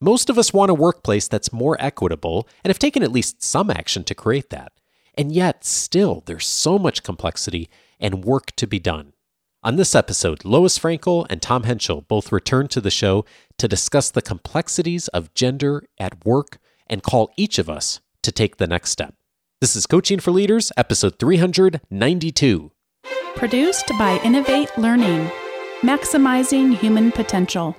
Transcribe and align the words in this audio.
Most 0.00 0.30
of 0.30 0.38
us 0.38 0.52
want 0.52 0.70
a 0.70 0.74
workplace 0.74 1.26
that's 1.26 1.52
more 1.52 1.76
equitable 1.80 2.48
and 2.62 2.70
have 2.70 2.78
taken 2.78 3.02
at 3.02 3.10
least 3.10 3.42
some 3.42 3.68
action 3.68 4.04
to 4.04 4.14
create 4.14 4.50
that. 4.50 4.72
And 5.16 5.32
yet, 5.32 5.64
still, 5.64 6.22
there's 6.26 6.46
so 6.46 6.78
much 6.78 7.02
complexity 7.02 7.68
and 7.98 8.24
work 8.24 8.54
to 8.56 8.68
be 8.68 8.78
done. 8.78 9.12
On 9.64 9.74
this 9.74 9.96
episode, 9.96 10.44
Lois 10.44 10.78
Frankel 10.78 11.26
and 11.28 11.42
Tom 11.42 11.64
Henschel 11.64 12.02
both 12.02 12.30
return 12.30 12.68
to 12.68 12.80
the 12.80 12.92
show 12.92 13.24
to 13.58 13.66
discuss 13.66 14.08
the 14.08 14.22
complexities 14.22 15.08
of 15.08 15.34
gender 15.34 15.82
at 15.98 16.24
work 16.24 16.58
and 16.86 17.02
call 17.02 17.32
each 17.36 17.58
of 17.58 17.68
us 17.68 17.98
to 18.22 18.30
take 18.30 18.58
the 18.58 18.68
next 18.68 18.90
step. 18.90 19.14
This 19.60 19.74
is 19.74 19.86
Coaching 19.86 20.20
for 20.20 20.30
Leaders, 20.30 20.70
episode 20.76 21.18
392. 21.18 22.70
Produced 23.34 23.88
by 23.98 24.20
Innovate 24.22 24.70
Learning, 24.78 25.28
maximizing 25.82 26.76
human 26.76 27.10
potential. 27.10 27.76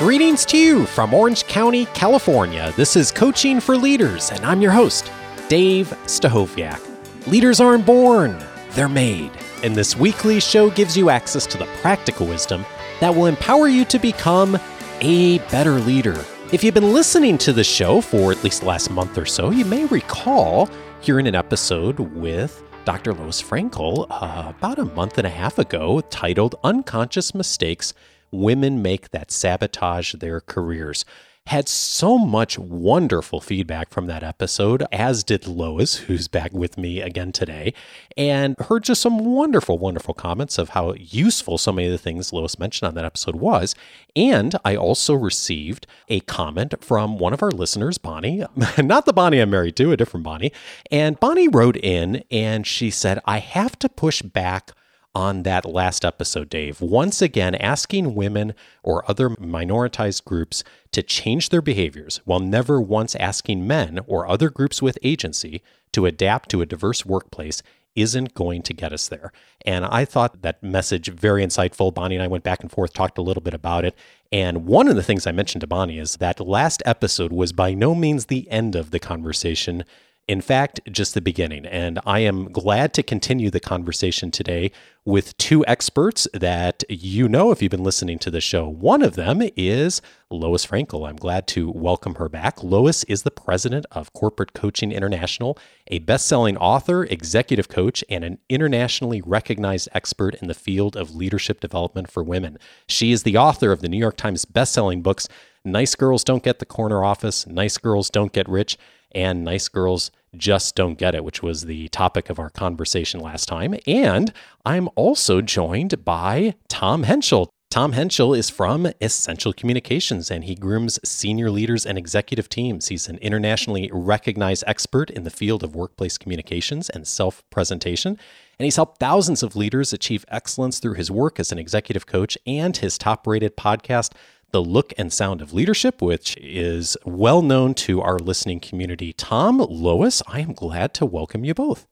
Greetings 0.00 0.46
to 0.46 0.56
you 0.56 0.86
from 0.86 1.12
Orange 1.12 1.46
County, 1.46 1.84
California. 1.84 2.72
This 2.74 2.96
is 2.96 3.12
Coaching 3.12 3.60
for 3.60 3.76
Leaders, 3.76 4.30
and 4.30 4.42
I'm 4.46 4.62
your 4.62 4.72
host, 4.72 5.12
Dave 5.48 5.88
Stachowiak. 6.06 6.80
Leaders 7.26 7.60
aren't 7.60 7.84
born, 7.84 8.42
they're 8.70 8.88
made. 8.88 9.30
And 9.62 9.76
this 9.76 9.98
weekly 9.98 10.40
show 10.40 10.70
gives 10.70 10.96
you 10.96 11.10
access 11.10 11.44
to 11.48 11.58
the 11.58 11.66
practical 11.82 12.26
wisdom 12.26 12.64
that 13.00 13.14
will 13.14 13.26
empower 13.26 13.68
you 13.68 13.84
to 13.84 13.98
become 13.98 14.58
a 15.02 15.36
better 15.50 15.72
leader. 15.72 16.24
If 16.50 16.64
you've 16.64 16.72
been 16.72 16.94
listening 16.94 17.36
to 17.36 17.52
the 17.52 17.62
show 17.62 18.00
for 18.00 18.32
at 18.32 18.42
least 18.42 18.60
the 18.60 18.68
last 18.68 18.90
month 18.90 19.18
or 19.18 19.26
so, 19.26 19.50
you 19.50 19.66
may 19.66 19.84
recall 19.84 20.70
hearing 21.02 21.26
an 21.26 21.34
episode 21.34 21.98
with 21.98 22.62
Dr. 22.86 23.12
Lois 23.12 23.42
Frankel 23.42 24.06
uh, 24.08 24.50
about 24.56 24.78
a 24.78 24.86
month 24.86 25.18
and 25.18 25.26
a 25.26 25.30
half 25.30 25.58
ago 25.58 26.00
titled 26.00 26.54
Unconscious 26.64 27.34
Mistakes 27.34 27.92
women 28.32 28.82
make 28.82 29.10
that 29.10 29.30
sabotage 29.30 30.14
their 30.14 30.40
careers. 30.40 31.04
Had 31.46 31.68
so 31.68 32.18
much 32.18 32.58
wonderful 32.58 33.40
feedback 33.40 33.90
from 33.90 34.06
that 34.06 34.22
episode, 34.22 34.84
as 34.92 35.24
did 35.24 35.48
Lois, 35.48 35.96
who's 35.96 36.28
back 36.28 36.52
with 36.52 36.78
me 36.78 37.00
again 37.00 37.32
today, 37.32 37.72
and 38.16 38.56
heard 38.58 38.84
just 38.84 39.00
some 39.00 39.18
wonderful, 39.24 39.78
wonderful 39.78 40.14
comments 40.14 40.58
of 40.58 40.70
how 40.70 40.92
useful 40.94 41.58
so 41.58 41.72
many 41.72 41.88
of 41.88 41.92
the 41.92 41.98
things 41.98 42.32
Lois 42.32 42.58
mentioned 42.58 42.86
on 42.88 42.94
that 42.94 43.06
episode 43.06 43.36
was. 43.36 43.74
And 44.14 44.54
I 44.64 44.76
also 44.76 45.14
received 45.14 45.86
a 46.08 46.20
comment 46.20 46.74
from 46.84 47.18
one 47.18 47.32
of 47.32 47.42
our 47.42 47.50
listeners, 47.50 47.98
Bonnie, 47.98 48.44
not 48.78 49.06
the 49.06 49.12
Bonnie 49.12 49.40
I'm 49.40 49.50
married 49.50 49.76
to, 49.76 49.92
a 49.92 49.96
different 49.96 50.22
Bonnie. 50.22 50.52
And 50.90 51.18
Bonnie 51.18 51.48
wrote 51.48 51.78
in 51.78 52.22
and 52.30 52.66
she 52.66 52.90
said, 52.90 53.18
I 53.24 53.38
have 53.38 53.78
to 53.80 53.88
push 53.88 54.22
back 54.22 54.72
on 55.14 55.42
that 55.42 55.64
last 55.64 56.04
episode, 56.04 56.48
Dave, 56.48 56.80
once 56.80 57.20
again 57.20 57.54
asking 57.56 58.14
women 58.14 58.54
or 58.82 59.08
other 59.10 59.30
minoritized 59.30 60.24
groups 60.24 60.62
to 60.92 61.02
change 61.02 61.48
their 61.48 61.62
behaviors 61.62 62.20
while 62.24 62.40
never 62.40 62.80
once 62.80 63.14
asking 63.16 63.66
men 63.66 64.00
or 64.06 64.28
other 64.28 64.50
groups 64.50 64.80
with 64.80 64.98
agency 65.02 65.62
to 65.92 66.06
adapt 66.06 66.48
to 66.50 66.62
a 66.62 66.66
diverse 66.66 67.04
workplace 67.04 67.62
isn't 67.96 68.34
going 68.34 68.62
to 68.62 68.72
get 68.72 68.92
us 68.92 69.08
there. 69.08 69.32
And 69.66 69.84
I 69.84 70.04
thought 70.04 70.42
that 70.42 70.62
message 70.62 71.08
very 71.08 71.44
insightful. 71.44 71.92
Bonnie 71.92 72.14
and 72.14 72.22
I 72.22 72.28
went 72.28 72.44
back 72.44 72.60
and 72.60 72.70
forth, 72.70 72.92
talked 72.92 73.18
a 73.18 73.22
little 73.22 73.42
bit 73.42 73.54
about 73.54 73.84
it. 73.84 73.96
And 74.30 74.64
one 74.66 74.86
of 74.86 74.96
the 74.96 75.02
things 75.02 75.26
I 75.26 75.32
mentioned 75.32 75.60
to 75.62 75.66
Bonnie 75.66 75.98
is 75.98 76.16
that 76.16 76.40
last 76.40 76.82
episode 76.86 77.32
was 77.32 77.52
by 77.52 77.74
no 77.74 77.94
means 77.94 78.26
the 78.26 78.48
end 78.50 78.76
of 78.76 78.92
the 78.92 79.00
conversation 79.00 79.84
in 80.30 80.40
fact, 80.40 80.78
just 80.88 81.14
the 81.14 81.20
beginning. 81.20 81.66
And 81.66 81.98
I 82.06 82.20
am 82.20 82.52
glad 82.52 82.94
to 82.94 83.02
continue 83.02 83.50
the 83.50 83.58
conversation 83.58 84.30
today 84.30 84.70
with 85.04 85.36
two 85.38 85.66
experts 85.66 86.28
that 86.32 86.84
you 86.88 87.28
know 87.28 87.50
if 87.50 87.60
you've 87.60 87.72
been 87.72 87.82
listening 87.82 88.16
to 88.20 88.30
the 88.30 88.40
show. 88.40 88.68
One 88.68 89.02
of 89.02 89.16
them 89.16 89.42
is 89.56 90.00
Lois 90.30 90.64
Frankel. 90.64 91.08
I'm 91.08 91.16
glad 91.16 91.48
to 91.48 91.68
welcome 91.72 92.14
her 92.14 92.28
back. 92.28 92.62
Lois 92.62 93.02
is 93.04 93.24
the 93.24 93.32
president 93.32 93.86
of 93.90 94.12
Corporate 94.12 94.52
Coaching 94.52 94.92
International, 94.92 95.58
a 95.88 95.98
best 95.98 96.28
selling 96.28 96.56
author, 96.58 97.02
executive 97.02 97.68
coach, 97.68 98.04
and 98.08 98.22
an 98.22 98.38
internationally 98.48 99.20
recognized 99.22 99.88
expert 99.94 100.36
in 100.36 100.46
the 100.46 100.54
field 100.54 100.96
of 100.96 101.12
leadership 101.12 101.58
development 101.58 102.08
for 102.08 102.22
women. 102.22 102.56
She 102.86 103.10
is 103.10 103.24
the 103.24 103.36
author 103.36 103.72
of 103.72 103.80
the 103.80 103.88
New 103.88 103.98
York 103.98 104.16
Times 104.16 104.44
best 104.44 104.72
selling 104.72 105.02
books. 105.02 105.26
Nice 105.64 105.96
Girls 105.96 106.22
Don't 106.22 106.44
Get 106.44 106.60
the 106.60 106.66
Corner 106.66 107.02
Office, 107.02 107.48
Nice 107.48 107.78
Girls 107.78 108.10
Don't 108.10 108.32
Get 108.32 108.48
Rich, 108.48 108.78
and 109.12 109.44
Nice 109.44 109.66
Girls 109.66 110.12
just 110.36 110.76
don't 110.76 110.98
get 110.98 111.14
it, 111.14 111.24
which 111.24 111.42
was 111.42 111.64
the 111.64 111.88
topic 111.88 112.30
of 112.30 112.38
our 112.38 112.50
conversation 112.50 113.20
last 113.20 113.46
time. 113.46 113.74
And 113.86 114.32
I'm 114.64 114.88
also 114.94 115.40
joined 115.40 116.04
by 116.04 116.54
Tom 116.68 117.04
Henschel. 117.04 117.50
Tom 117.70 117.92
Henschel 117.92 118.34
is 118.34 118.50
from 118.50 118.88
Essential 119.00 119.52
Communications 119.52 120.28
and 120.28 120.42
he 120.42 120.56
grooms 120.56 120.98
senior 121.04 121.52
leaders 121.52 121.86
and 121.86 121.96
executive 121.96 122.48
teams. 122.48 122.88
He's 122.88 123.08
an 123.08 123.16
internationally 123.18 123.88
recognized 123.92 124.64
expert 124.66 125.08
in 125.08 125.22
the 125.22 125.30
field 125.30 125.62
of 125.62 125.76
workplace 125.76 126.18
communications 126.18 126.90
and 126.90 127.06
self 127.06 127.44
presentation. 127.50 128.18
And 128.58 128.64
he's 128.64 128.74
helped 128.74 128.98
thousands 128.98 129.44
of 129.44 129.54
leaders 129.54 129.92
achieve 129.92 130.24
excellence 130.28 130.80
through 130.80 130.94
his 130.94 131.12
work 131.12 131.38
as 131.38 131.52
an 131.52 131.58
executive 131.58 132.06
coach 132.06 132.36
and 132.44 132.76
his 132.76 132.98
top 132.98 133.24
rated 133.24 133.56
podcast, 133.56 134.14
the 134.50 134.62
Look 134.62 134.92
and 134.98 135.12
Sound 135.12 135.40
of 135.40 135.52
Leadership, 135.52 136.02
which 136.02 136.36
is 136.38 136.96
well 137.04 137.42
known 137.42 137.74
to 137.74 138.00
our 138.00 138.18
listening 138.18 138.60
community. 138.60 139.12
Tom, 139.12 139.58
Lois, 139.58 140.22
I 140.26 140.40
am 140.40 140.52
glad 140.52 140.94
to 140.94 141.06
welcome 141.06 141.44
you 141.44 141.54
both. 141.54 141.86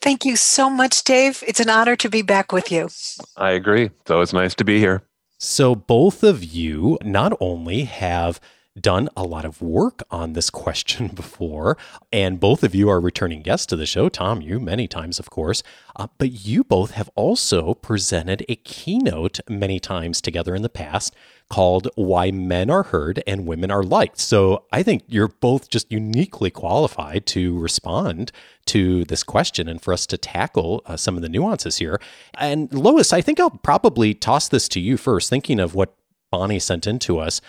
Thank 0.00 0.24
you 0.24 0.36
so 0.36 0.70
much, 0.70 1.04
Dave. 1.04 1.44
It's 1.46 1.60
an 1.60 1.68
honor 1.68 1.96
to 1.96 2.08
be 2.08 2.22
back 2.22 2.52
with 2.52 2.72
you. 2.72 2.88
I 3.36 3.50
agree. 3.50 3.88
So 3.88 3.92
it's 4.00 4.10
always 4.10 4.32
nice 4.32 4.54
to 4.56 4.64
be 4.64 4.78
here. 4.78 5.02
So, 5.42 5.74
both 5.74 6.22
of 6.22 6.44
you 6.44 6.98
not 7.02 7.34
only 7.40 7.84
have 7.84 8.40
done 8.80 9.08
a 9.16 9.24
lot 9.24 9.44
of 9.44 9.62
work 9.62 10.02
on 10.10 10.32
this 10.32 10.50
question 10.50 11.08
before, 11.14 11.76
and 12.12 12.40
both 12.40 12.62
of 12.62 12.74
you 12.74 12.88
are 12.88 13.00
returning 13.00 13.42
guests 13.42 13.66
to 13.66 13.76
the 13.76 13.86
show. 13.86 14.08
Tom, 14.08 14.40
you 14.40 14.60
many 14.60 14.86
times, 14.86 15.18
of 15.18 15.30
course, 15.30 15.62
uh, 15.96 16.08
but 16.18 16.44
you 16.44 16.64
both 16.64 16.92
have 16.92 17.10
also 17.14 17.74
presented 17.74 18.44
a 18.48 18.56
keynote 18.56 19.40
many 19.48 19.78
times 19.80 20.20
together 20.20 20.54
in 20.54 20.62
the 20.62 20.68
past 20.68 21.14
called 21.50 21.88
Why 21.96 22.30
Men 22.30 22.70
Are 22.70 22.84
Heard 22.84 23.22
and 23.26 23.46
Women 23.46 23.70
Are 23.70 23.82
Liked. 23.82 24.18
So 24.20 24.64
I 24.72 24.82
think 24.82 25.02
you're 25.08 25.28
both 25.28 25.68
just 25.68 25.90
uniquely 25.90 26.50
qualified 26.50 27.26
to 27.26 27.58
respond 27.58 28.30
to 28.66 29.04
this 29.06 29.24
question 29.24 29.68
and 29.68 29.82
for 29.82 29.92
us 29.92 30.06
to 30.06 30.16
tackle 30.16 30.82
uh, 30.86 30.96
some 30.96 31.16
of 31.16 31.22
the 31.22 31.28
nuances 31.28 31.78
here. 31.78 32.00
And 32.38 32.72
Lois, 32.72 33.12
I 33.12 33.20
think 33.20 33.40
I'll 33.40 33.50
probably 33.50 34.14
toss 34.14 34.48
this 34.48 34.68
to 34.68 34.80
you 34.80 34.96
first, 34.96 35.28
thinking 35.28 35.58
of 35.58 35.74
what 35.74 35.94
Bonnie 36.30 36.60
sent 36.60 36.86
in 36.86 37.00
to 37.00 37.18
us 37.18 37.40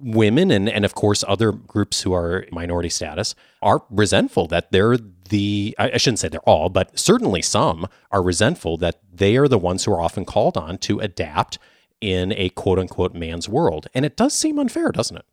women 0.00 0.50
and, 0.50 0.68
and 0.68 0.84
of 0.84 0.94
course 0.94 1.24
other 1.26 1.52
groups 1.52 2.02
who 2.02 2.12
are 2.12 2.46
minority 2.50 2.88
status 2.88 3.34
are 3.62 3.82
resentful 3.90 4.46
that 4.46 4.72
they're 4.72 4.96
the 4.96 5.74
I 5.78 5.98
shouldn't 5.98 6.20
say 6.20 6.28
they're 6.28 6.40
all, 6.40 6.68
but 6.68 6.98
certainly 6.98 7.42
some 7.42 7.86
are 8.10 8.22
resentful 8.22 8.76
that 8.78 9.00
they 9.12 9.36
are 9.36 9.48
the 9.48 9.58
ones 9.58 9.84
who 9.84 9.92
are 9.92 10.00
often 10.00 10.24
called 10.24 10.56
on 10.56 10.78
to 10.78 11.00
adapt 11.00 11.58
in 12.00 12.32
a 12.32 12.48
quote 12.50 12.78
unquote 12.78 13.14
man's 13.14 13.48
world. 13.48 13.88
And 13.94 14.04
it 14.04 14.16
does 14.16 14.34
seem 14.34 14.58
unfair, 14.58 14.90
doesn't 14.90 15.16
it? 15.16 15.24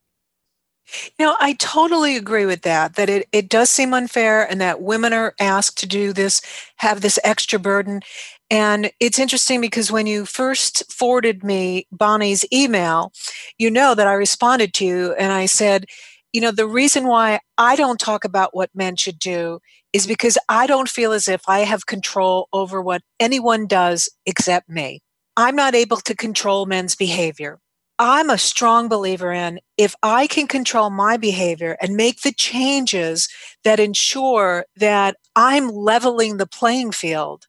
You 1.17 1.25
know, 1.25 1.35
I 1.39 1.53
totally 1.53 2.15
agree 2.15 2.45
with 2.45 2.61
that, 2.61 2.95
that 2.95 3.09
it, 3.09 3.27
it 3.31 3.49
does 3.49 3.69
seem 3.71 3.93
unfair 3.93 4.47
and 4.49 4.61
that 4.61 4.81
women 4.81 5.13
are 5.13 5.33
asked 5.39 5.79
to 5.79 5.87
do 5.87 6.13
this, 6.13 6.41
have 6.77 7.01
this 7.01 7.17
extra 7.23 7.57
burden. 7.57 8.01
And 8.49 8.91
it's 8.99 9.19
interesting 9.19 9.59
because 9.59 9.91
when 9.91 10.05
you 10.05 10.25
first 10.25 10.91
forwarded 10.91 11.43
me 11.43 11.87
Bonnie's 11.91 12.45
email, 12.53 13.11
you 13.57 13.71
know 13.71 13.95
that 13.95 14.07
I 14.07 14.13
responded 14.13 14.73
to 14.75 14.85
you 14.85 15.13
and 15.13 15.33
I 15.33 15.47
said, 15.47 15.85
you 16.31 16.41
know, 16.41 16.51
the 16.51 16.67
reason 16.67 17.07
why 17.07 17.39
I 17.57 17.75
don't 17.75 17.99
talk 17.99 18.25
about 18.25 18.55
what 18.55 18.69
men 18.75 18.97
should 18.97 19.19
do 19.19 19.59
is 19.93 20.05
because 20.05 20.37
I 20.49 20.67
don't 20.67 20.89
feel 20.89 21.13
as 21.13 21.27
if 21.27 21.41
I 21.47 21.59
have 21.59 21.85
control 21.85 22.49
over 22.51 22.81
what 22.81 23.01
anyone 23.19 23.65
does 23.65 24.09
except 24.25 24.69
me. 24.69 25.01
I'm 25.37 25.55
not 25.55 25.73
able 25.73 25.97
to 25.97 26.15
control 26.15 26.65
men's 26.65 26.95
behavior. 26.95 27.59
I'm 27.97 28.29
a 28.29 28.37
strong 28.37 28.89
believer 28.89 29.31
in 29.31 29.61
if 29.77 29.95
I 30.03 30.27
can 30.27 30.47
control 30.47 30.89
my 30.89 31.15
behavior 31.15 31.77
and 31.81 31.95
make 31.95 32.21
the 32.21 32.33
changes 32.33 33.29
that 33.63 33.79
ensure 33.79 34.65
that 34.75 35.15
I'm 35.37 35.69
leveling 35.69 36.35
the 36.35 36.45
playing 36.45 36.91
field, 36.91 37.47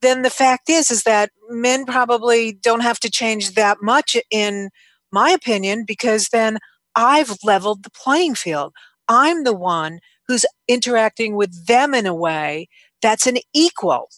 then 0.00 0.22
the 0.22 0.30
fact 0.30 0.68
is 0.68 0.90
is 0.90 1.02
that 1.02 1.30
men 1.48 1.84
probably 1.84 2.52
don't 2.52 2.80
have 2.80 3.00
to 3.00 3.10
change 3.10 3.52
that 3.54 3.78
much 3.82 4.16
in 4.30 4.70
my 5.10 5.30
opinion 5.30 5.84
because 5.86 6.28
then 6.28 6.58
I've 6.94 7.36
leveled 7.44 7.84
the 7.84 7.90
playing 7.90 8.34
field. 8.34 8.72
I'm 9.08 9.44
the 9.44 9.54
one 9.54 10.00
who's 10.26 10.44
interacting 10.66 11.36
with 11.36 11.66
them 11.66 11.94
in 11.94 12.06
a 12.06 12.14
way 12.14 12.68
that's 13.00 13.26
an 13.26 13.38
equal. 13.54 14.08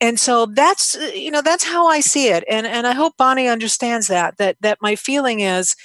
And 0.00 0.18
so 0.18 0.46
that's 0.46 0.96
you 1.14 1.30
know 1.30 1.42
that's 1.42 1.64
how 1.64 1.86
i 1.86 2.00
see 2.00 2.28
it. 2.28 2.44
And 2.48 2.66
and 2.66 2.86
i 2.86 2.92
hope 2.92 3.14
bonnie 3.18 3.48
understands 3.48 4.06
that 4.08 4.38
that 4.38 4.56
that 4.60 4.78
my 4.80 4.96
feeling 4.96 5.40
is 5.40 5.76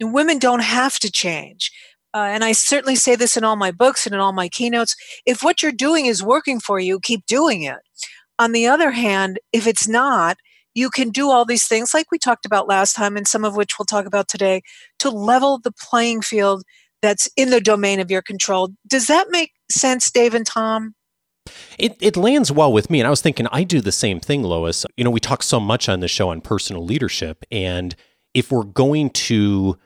women 0.00 0.38
don't 0.38 0.62
have 0.62 0.98
to 1.00 1.10
change. 1.10 1.70
Uh, 2.12 2.26
and 2.28 2.42
i 2.42 2.50
certainly 2.50 2.96
say 2.96 3.14
this 3.14 3.36
in 3.36 3.44
all 3.44 3.56
my 3.56 3.70
books 3.70 4.06
and 4.06 4.14
in 4.14 4.20
all 4.20 4.32
my 4.32 4.48
keynotes. 4.48 4.96
If 5.24 5.42
what 5.42 5.62
you're 5.62 5.70
doing 5.70 6.06
is 6.06 6.22
working 6.22 6.58
for 6.58 6.80
you 6.80 6.98
keep 6.98 7.26
doing 7.26 7.62
it 7.62 7.78
on 8.40 8.50
the 8.50 8.66
other 8.66 8.90
hand 8.90 9.38
if 9.52 9.68
it's 9.68 9.86
not 9.86 10.36
you 10.74 10.90
can 10.90 11.10
do 11.10 11.30
all 11.30 11.44
these 11.44 11.66
things 11.66 11.94
like 11.94 12.10
we 12.10 12.18
talked 12.18 12.46
about 12.46 12.68
last 12.68 12.94
time 12.94 13.16
and 13.16 13.26
some 13.26 13.44
of 13.44 13.56
which 13.56 13.78
we'll 13.78 13.86
talk 13.86 14.06
about 14.06 14.28
today 14.28 14.62
to 14.98 15.10
level 15.10 15.58
the 15.58 15.72
playing 15.72 16.22
field 16.22 16.62
that's 17.02 17.28
in 17.36 17.50
the 17.50 17.60
domain 17.60 18.00
of 18.00 18.10
your 18.10 18.22
control. 18.22 18.70
Does 18.86 19.06
that 19.06 19.28
make 19.30 19.52
sense, 19.70 20.10
Dave 20.10 20.34
and 20.34 20.46
Tom? 20.46 20.94
It, 21.78 21.96
it 22.00 22.16
lands 22.16 22.52
well 22.52 22.72
with 22.72 22.90
me. 22.90 23.00
And 23.00 23.06
I 23.06 23.10
was 23.10 23.22
thinking, 23.22 23.46
I 23.50 23.64
do 23.64 23.80
the 23.80 23.92
same 23.92 24.20
thing, 24.20 24.42
Lois. 24.42 24.84
You 24.96 25.04
know, 25.04 25.10
we 25.10 25.20
talk 25.20 25.42
so 25.42 25.58
much 25.58 25.88
on 25.88 26.00
the 26.00 26.08
show 26.08 26.28
on 26.28 26.40
personal 26.40 26.84
leadership. 26.84 27.44
And 27.50 27.96
if 28.34 28.52
we're 28.52 28.64
going 28.64 29.10
to 29.10 29.78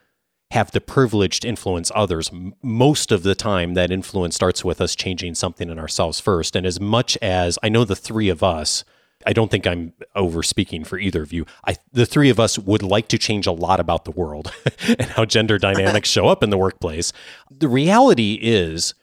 have 0.55 0.71
the 0.71 0.81
privilege 0.81 1.41
to 1.41 1.49
influence 1.49 1.91
others, 1.97 2.31
most 2.63 3.11
of 3.11 3.25
the 3.25 3.35
time 3.35 3.75
that 3.75 3.91
influence 3.91 4.37
starts 4.37 4.65
with 4.65 4.81
us 4.81 4.95
changing 4.95 5.35
something 5.35 5.69
in 5.69 5.81
ourselves 5.81 6.21
first. 6.21 6.55
And 6.55 6.65
as 6.65 6.81
much 6.81 7.19
as 7.21 7.59
I 7.65 7.69
know 7.69 7.85
the 7.85 7.97
three 7.97 8.29
of 8.29 8.43
us, 8.45 8.85
I 9.27 9.33
don't 9.33 9.51
think 9.51 9.67
I'm 9.67 9.95
over 10.15 10.45
speaking 10.45 10.85
for 10.85 10.97
either 10.97 11.23
of 11.23 11.33
you. 11.33 11.45
I, 11.67 11.77
the 11.93 12.07
three 12.07 12.31
of 12.31 12.39
us 12.39 12.57
would 12.57 12.85
like 12.85 13.09
to 13.09 13.19
change 13.19 13.49
a 13.49 13.53
lot 13.53 13.81
about 13.81 14.05
the 14.05 14.13
world 14.13 14.53
and 14.87 15.03
how 15.03 15.25
gender 15.25 15.59
dynamics 15.59 16.09
show 16.09 16.29
up 16.29 16.45
in 16.45 16.51
the 16.51 16.59
workplace. 16.59 17.13
The 17.51 17.69
reality 17.69 18.39
is, 18.41 18.95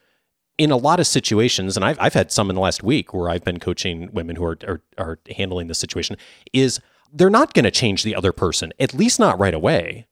in 0.57 0.71
a 0.71 0.77
lot 0.77 1.01
of 1.01 1.07
situations, 1.07 1.75
and 1.75 1.83
I've, 1.83 1.99
I've 1.99 2.13
had 2.13 2.31
some 2.31 2.49
in 2.49 2.55
the 2.55 2.61
last 2.61 2.81
week 2.81 3.13
where 3.13 3.29
I've 3.29 3.43
been 3.43 3.59
coaching 3.59 4.09
women 4.13 4.37
who 4.37 4.45
are, 4.45 4.57
are, 4.65 4.81
are 4.97 5.19
handling 5.35 5.67
this 5.67 5.79
situation, 5.79 6.15
is 6.53 6.79
they're 7.11 7.29
not 7.29 7.53
going 7.53 7.65
to 7.65 7.71
change 7.71 8.03
the 8.03 8.15
other 8.15 8.31
person, 8.31 8.71
at 8.79 8.93
least 8.93 9.19
not 9.19 9.37
right 9.37 9.53
away. 9.53 10.07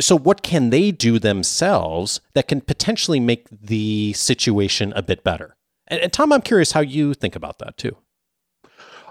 So, 0.00 0.16
what 0.16 0.42
can 0.42 0.70
they 0.70 0.90
do 0.90 1.18
themselves 1.18 2.20
that 2.32 2.48
can 2.48 2.60
potentially 2.60 3.20
make 3.20 3.46
the 3.50 4.12
situation 4.14 4.92
a 4.96 5.02
bit 5.02 5.22
better? 5.24 5.56
And, 5.88 6.00
and 6.00 6.12
Tom, 6.12 6.32
I'm 6.32 6.42
curious 6.42 6.72
how 6.72 6.80
you 6.80 7.14
think 7.14 7.36
about 7.36 7.58
that 7.58 7.76
too. 7.76 7.96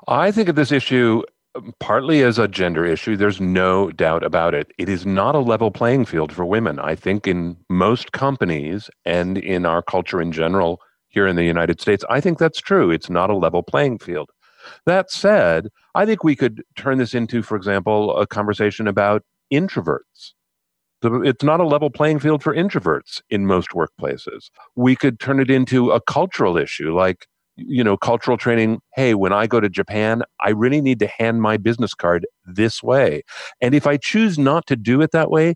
I 0.08 0.32
think 0.32 0.50
of 0.50 0.56
this 0.56 0.72
issue 0.72 1.24
um, 1.56 1.74
partly 1.80 2.24
as 2.24 2.40
a 2.40 2.48
gender 2.48 2.86
issue. 2.86 3.16
There's 3.16 3.40
no 3.40 3.92
doubt 3.92 4.24
about 4.24 4.54
it. 4.54 4.72
It 4.78 4.90
is 4.90 5.06
not 5.06 5.36
a 5.36 5.40
level 5.40 5.70
playing 5.72 6.06
field 6.06 6.32
for 6.32 6.46
women. 6.46 6.80
I 6.80 6.96
think 6.96 7.28
in 7.28 7.58
most 7.70 8.12
companies 8.12 8.90
and 9.06 9.38
in 9.38 9.66
our 9.66 9.82
culture 9.82 10.22
in 10.22 10.32
general 10.32 10.82
here 11.10 11.28
in 11.28 11.36
the 11.36 11.44
United 11.44 11.80
States, 11.80 12.04
I 12.10 12.20
think 12.20 12.40
that's 12.40 12.60
true. 12.60 12.90
It's 12.90 13.10
not 13.10 13.30
a 13.30 13.38
level 13.38 13.62
playing 13.62 14.00
field. 14.00 14.32
That 14.86 15.12
said, 15.12 15.68
I 15.94 16.06
think 16.06 16.24
we 16.24 16.36
could 16.36 16.64
turn 16.76 16.98
this 16.98 17.14
into, 17.14 17.44
for 17.44 17.56
example, 17.56 18.18
a 18.18 18.26
conversation 18.26 18.88
about 18.88 19.24
introverts. 19.52 20.34
It's 21.04 21.44
not 21.44 21.60
a 21.60 21.66
level 21.66 21.90
playing 21.90 22.20
field 22.20 22.44
for 22.44 22.56
introverts 22.56 23.22
in 23.30 23.46
most 23.46 23.70
workplaces. 23.70 24.50
We 24.76 24.96
could 24.96 25.20
turn 25.20 25.40
it 25.40 25.50
into 25.50 25.92
a 25.92 26.02
cultural 26.02 26.58
issue 26.58 26.96
like 26.96 27.28
you 27.56 27.84
know, 27.84 27.98
cultural 27.98 28.38
training. 28.38 28.82
Hey, 28.96 29.14
when 29.14 29.34
I 29.34 29.48
go 29.48 29.60
to 29.60 29.70
Japan, 29.70 30.24
I 30.40 30.50
really 30.50 30.82
need 30.82 31.00
to 31.00 31.08
hand 31.08 31.42
my 31.42 31.58
business 31.58 31.94
card 31.94 32.26
this 32.46 32.82
way. 32.82 33.24
And 33.62 33.76
if 33.76 33.86
I 33.86 33.98
choose 33.98 34.40
not 34.40 34.66
to 34.68 34.76
do 34.76 35.02
it 35.02 35.12
that 35.12 35.30
way, 35.30 35.56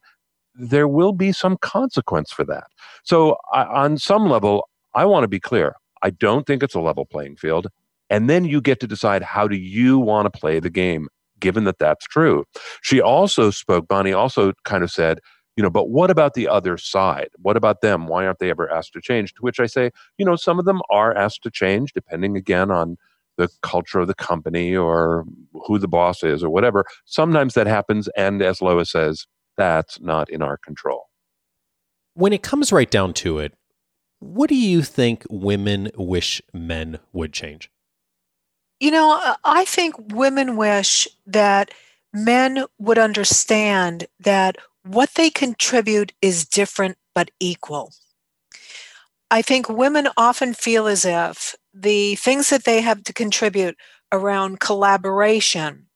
there 0.53 0.87
will 0.87 1.13
be 1.13 1.31
some 1.31 1.57
consequence 1.57 2.31
for 2.31 2.43
that. 2.45 2.67
So, 3.03 3.37
I, 3.53 3.63
on 3.63 3.97
some 3.97 4.27
level, 4.27 4.69
I 4.93 5.05
want 5.05 5.23
to 5.23 5.27
be 5.27 5.39
clear. 5.39 5.75
I 6.03 6.09
don't 6.09 6.45
think 6.45 6.63
it's 6.63 6.75
a 6.75 6.79
level 6.79 7.05
playing 7.05 7.37
field. 7.37 7.67
And 8.09 8.29
then 8.29 8.45
you 8.45 8.61
get 8.61 8.79
to 8.79 8.87
decide 8.87 9.21
how 9.21 9.47
do 9.47 9.55
you 9.57 9.99
want 9.99 10.31
to 10.31 10.39
play 10.39 10.59
the 10.59 10.69
game, 10.69 11.09
given 11.39 11.65
that 11.65 11.77
that's 11.79 12.05
true. 12.05 12.45
She 12.81 13.01
also 13.01 13.51
spoke, 13.51 13.87
Bonnie 13.87 14.13
also 14.13 14.53
kind 14.63 14.83
of 14.83 14.91
said, 14.91 15.19
you 15.57 15.63
know 15.63 15.69
but 15.69 15.89
what 15.89 16.09
about 16.09 16.35
the 16.35 16.47
other 16.47 16.77
side? 16.77 17.29
What 17.39 17.57
about 17.57 17.81
them? 17.81 18.07
Why 18.07 18.25
aren't 18.25 18.39
they 18.39 18.51
ever 18.51 18.71
asked 18.71 18.93
to 18.93 19.01
change? 19.01 19.33
To 19.33 19.41
which 19.41 19.59
i 19.59 19.65
say 19.65 19.91
you 20.17 20.25
know 20.25 20.37
some 20.37 20.59
of 20.59 20.65
them 20.65 20.81
are 20.89 21.13
asked 21.13 21.43
to 21.43 21.51
change 21.51 21.91
depending 21.91 22.37
again 22.37 22.71
on 22.71 22.97
the 23.37 23.49
culture 23.61 23.99
of 23.99 24.07
the 24.07 24.15
company 24.15 24.75
or 24.75 25.25
who 25.65 25.77
the 25.77 25.87
boss 25.87 26.23
is 26.23 26.43
or 26.43 26.49
whatever. 26.49 26.85
Sometimes 27.05 27.55
that 27.55 27.67
happens 27.67 28.07
and 28.15 28.41
as 28.41 28.61
lois 28.61 28.91
says 28.91 29.25
that's 29.57 29.99
not 29.99 30.29
in 30.29 30.41
our 30.41 30.57
control. 30.57 31.09
When 32.13 32.33
it 32.33 32.43
comes 32.43 32.71
right 32.71 32.89
down 32.89 33.13
to 33.15 33.39
it 33.39 33.53
what 34.19 34.49
do 34.49 34.55
you 34.55 34.81
think 34.81 35.25
women 35.29 35.91
wish 35.95 36.41
men 36.53 36.99
would 37.13 37.33
change? 37.33 37.69
You 38.79 38.91
know 38.91 39.19
uh, 39.23 39.35
i 39.43 39.65
think 39.65 39.95
women 40.13 40.55
wish 40.55 41.07
that 41.25 41.71
men 42.13 42.65
would 42.77 42.97
understand 42.97 44.07
that 44.19 44.57
what 44.87 45.11
they 45.15 45.29
contribute 45.29 46.13
is 46.21 46.45
different 46.45 46.97
but 47.13 47.31
equal. 47.39 47.91
I 49.29 49.41
think 49.41 49.67
women 49.67 50.07
often 50.15 50.53
feel 50.53 50.87
as 50.87 51.03
if 51.03 51.55
the 51.73 52.15
things 52.15 52.49
that 52.49 52.63
they 52.63 52.81
have 52.81 53.03
to 53.03 53.13
contribute 53.13 53.75
around 54.11 54.59
collaboration 54.59 55.87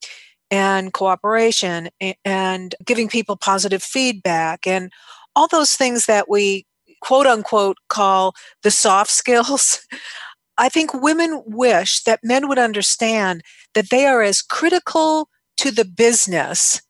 and 0.49 0.91
cooperation 0.91 1.89
and 2.25 2.75
giving 2.85 3.07
people 3.07 3.37
positive 3.37 3.81
feedback 3.81 4.67
and 4.67 4.91
all 5.35 5.47
those 5.47 5.77
things 5.77 6.07
that 6.07 6.29
we 6.29 6.65
quote 7.01 7.25
unquote 7.25 7.77
call 7.87 8.35
the 8.63 8.71
soft 8.71 9.11
skills. 9.21 9.79
I 10.57 10.67
think 10.67 10.93
women 10.93 11.41
wish 11.45 12.03
that 12.03 12.19
men 12.23 12.49
would 12.49 12.59
understand 12.59 13.43
that 13.73 13.89
they 13.89 14.05
are 14.05 14.21
as 14.21 14.41
critical 14.41 15.29
to 15.57 15.71
the 15.71 15.85
business 15.85 16.81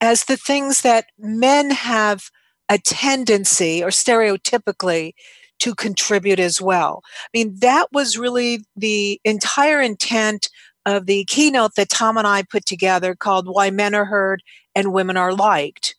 as 0.00 0.24
the 0.24 0.36
things 0.36 0.82
that 0.82 1.06
men 1.18 1.70
have 1.70 2.30
a 2.68 2.78
tendency 2.78 3.82
or 3.82 3.88
stereotypically 3.88 5.12
to 5.60 5.74
contribute 5.74 6.38
as 6.38 6.60
well. 6.60 7.02
I 7.24 7.38
mean, 7.38 7.56
that 7.60 7.88
was 7.92 8.18
really 8.18 8.64
the 8.76 9.20
entire 9.24 9.80
intent 9.80 10.48
of 10.86 11.06
the 11.06 11.24
keynote 11.24 11.72
that 11.76 11.88
Tom 11.88 12.16
and 12.16 12.26
I 12.26 12.42
put 12.42 12.64
together 12.64 13.14
called 13.14 13.48
Why 13.48 13.70
Men 13.70 13.94
Are 13.94 14.04
Heard 14.04 14.42
and 14.74 14.92
Women 14.92 15.16
Are 15.16 15.34
Liked. 15.34 15.96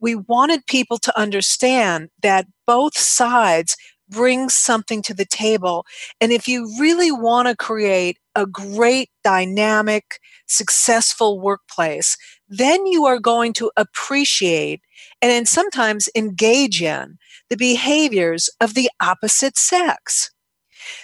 We 0.00 0.14
wanted 0.14 0.66
people 0.66 0.98
to 0.98 1.18
understand 1.18 2.10
that 2.22 2.46
both 2.66 2.98
sides 2.98 3.76
bring 4.08 4.48
something 4.48 5.02
to 5.02 5.14
the 5.14 5.24
table. 5.24 5.86
And 6.20 6.32
if 6.32 6.48
you 6.48 6.68
really 6.78 7.12
want 7.12 7.48
to 7.48 7.56
create 7.56 8.18
a 8.34 8.44
great, 8.44 9.08
dynamic, 9.22 10.18
successful 10.46 11.40
workplace, 11.40 12.16
then 12.50 12.84
you 12.84 13.06
are 13.06 13.18
going 13.18 13.52
to 13.54 13.70
appreciate 13.76 14.82
and 15.22 15.30
then 15.30 15.46
sometimes 15.46 16.08
engage 16.14 16.82
in 16.82 17.16
the 17.48 17.56
behaviors 17.56 18.50
of 18.60 18.74
the 18.74 18.90
opposite 19.00 19.56
sex. 19.56 20.30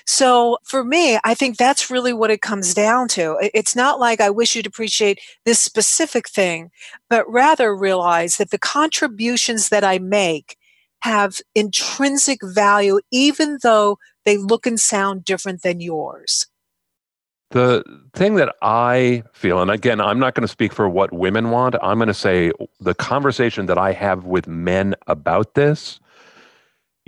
So 0.06 0.58
for 0.64 0.84
me, 0.84 1.18
I 1.24 1.34
think 1.34 1.56
that's 1.56 1.90
really 1.90 2.12
what 2.12 2.30
it 2.30 2.40
comes 2.40 2.74
down 2.74 3.08
to. 3.08 3.36
It's 3.54 3.76
not 3.76 4.00
like 4.00 4.20
I 4.20 4.30
wish 4.30 4.56
you'd 4.56 4.66
appreciate 4.66 5.20
this 5.44 5.60
specific 5.60 6.28
thing, 6.28 6.70
but 7.08 7.30
rather 7.30 7.76
realize 7.76 8.36
that 8.36 8.50
the 8.50 8.58
contributions 8.58 9.68
that 9.68 9.84
I 9.84 9.98
make 9.98 10.56
have 11.00 11.40
intrinsic 11.54 12.40
value, 12.42 13.00
even 13.12 13.58
though 13.62 13.98
they 14.24 14.36
look 14.36 14.66
and 14.66 14.80
sound 14.80 15.24
different 15.24 15.62
than 15.62 15.80
yours. 15.80 16.46
The 17.50 17.84
thing 18.12 18.34
that 18.36 18.54
I 18.60 19.22
feel, 19.32 19.62
and 19.62 19.70
again, 19.70 20.00
I'm 20.00 20.18
not 20.18 20.34
going 20.34 20.42
to 20.42 20.48
speak 20.48 20.72
for 20.72 20.88
what 20.88 21.12
women 21.12 21.50
want, 21.50 21.76
I'm 21.80 21.98
going 21.98 22.08
to 22.08 22.14
say 22.14 22.50
the 22.80 22.94
conversation 22.94 23.66
that 23.66 23.78
I 23.78 23.92
have 23.92 24.24
with 24.24 24.48
men 24.48 24.94
about 25.06 25.54
this 25.54 26.00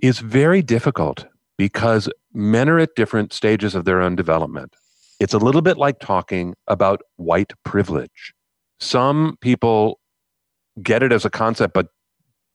is 0.00 0.21
very 0.21 0.62
difficult 0.62 1.26
because 1.57 2.09
men 2.33 2.68
are 2.68 2.78
at 2.78 2.95
different 2.95 3.33
stages 3.33 3.75
of 3.75 3.85
their 3.85 4.00
own 4.00 4.14
development. 4.14 4.76
It's 5.18 5.35
a 5.35 5.38
little 5.38 5.62
bit 5.62 5.76
like 5.76 5.99
talking 5.99 6.54
about 6.68 7.02
white 7.16 7.52
privilege. 7.64 8.33
Some 8.78 9.37
people 9.40 9.99
get 10.80 11.02
it 11.02 11.12
as 11.12 11.25
a 11.25 11.30
concept, 11.30 11.75
but 11.75 11.88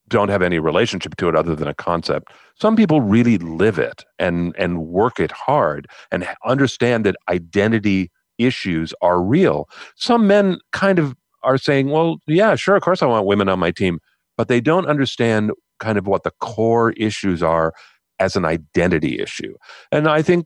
don't 0.08 0.30
have 0.30 0.42
any 0.42 0.60
relationship 0.60 1.16
to 1.18 1.30
it 1.30 1.36
other 1.36 1.56
than 1.56 1.68
a 1.68 1.74
concept. 1.74 2.34
Some 2.60 2.76
people 2.76 3.02
really 3.02 3.38
live 3.38 3.80
it 3.80 4.04
and 4.20 4.54
and 4.58 4.86
work 4.88 5.20
it 5.20 5.32
hard 5.32 5.88
and 6.12 6.28
understand 6.46 7.06
that 7.06 7.16
identity 7.30 8.12
issues 8.38 8.94
are 9.02 9.22
real. 9.22 9.70
Some 9.96 10.28
men 10.28 10.60
kind 10.72 11.00
of 11.00 11.16
are 11.44 11.58
saying, 11.58 11.90
"Well, 11.90 12.18
yeah, 12.28 12.56
sure, 12.56 12.76
of 12.76 12.84
course 12.84 13.02
I 13.02 13.06
want 13.06 13.26
women 13.26 13.50
on 13.50 13.60
my 13.60 13.72
team," 13.72 14.00
but 14.38 14.48
they 14.48 14.62
don't 14.62 14.88
understand 14.88 15.52
kind 15.80 15.98
of 15.98 16.08
what 16.08 16.24
the 16.24 16.32
core 16.40 16.92
issues 16.92 17.44
are 17.44 17.74
as 18.20 18.36
an 18.36 18.46
identity 18.46 19.20
issue. 19.20 19.56
And 19.92 20.08
I 20.08 20.22
think 20.22 20.46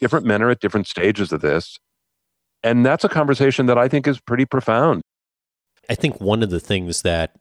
different 0.00 0.26
men 0.26 0.42
are 0.42 0.50
at 0.50 0.60
different 0.60 0.86
stages 0.86 1.32
of 1.32 1.40
this. 1.40 1.78
And 2.62 2.84
that's 2.84 3.04
a 3.04 3.08
conversation 3.08 3.66
that 3.66 3.78
I 3.78 3.88
think 3.88 4.06
is 4.06 4.20
pretty 4.20 4.44
profound. 4.44 5.02
I 5.88 5.94
think 5.94 6.20
one 6.20 6.42
of 6.42 6.50
the 6.50 6.60
things 6.60 7.02
that 7.02 7.32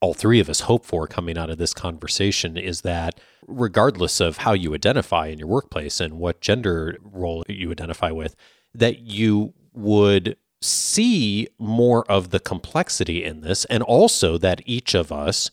all 0.00 0.14
three 0.14 0.40
of 0.40 0.48
us 0.48 0.60
hope 0.60 0.84
for 0.84 1.06
coming 1.06 1.36
out 1.36 1.50
of 1.50 1.58
this 1.58 1.74
conversation 1.74 2.56
is 2.56 2.82
that 2.82 3.18
regardless 3.46 4.20
of 4.20 4.38
how 4.38 4.52
you 4.52 4.74
identify 4.74 5.26
in 5.26 5.38
your 5.38 5.48
workplace 5.48 6.00
and 6.00 6.18
what 6.18 6.40
gender 6.40 6.96
role 7.02 7.42
you 7.48 7.70
identify 7.70 8.10
with, 8.10 8.36
that 8.74 9.00
you 9.00 9.54
would 9.72 10.36
see 10.60 11.48
more 11.58 12.04
of 12.10 12.30
the 12.30 12.40
complexity 12.40 13.24
in 13.24 13.40
this 13.40 13.64
and 13.66 13.82
also 13.82 14.38
that 14.38 14.60
each 14.66 14.94
of 14.94 15.10
us 15.10 15.50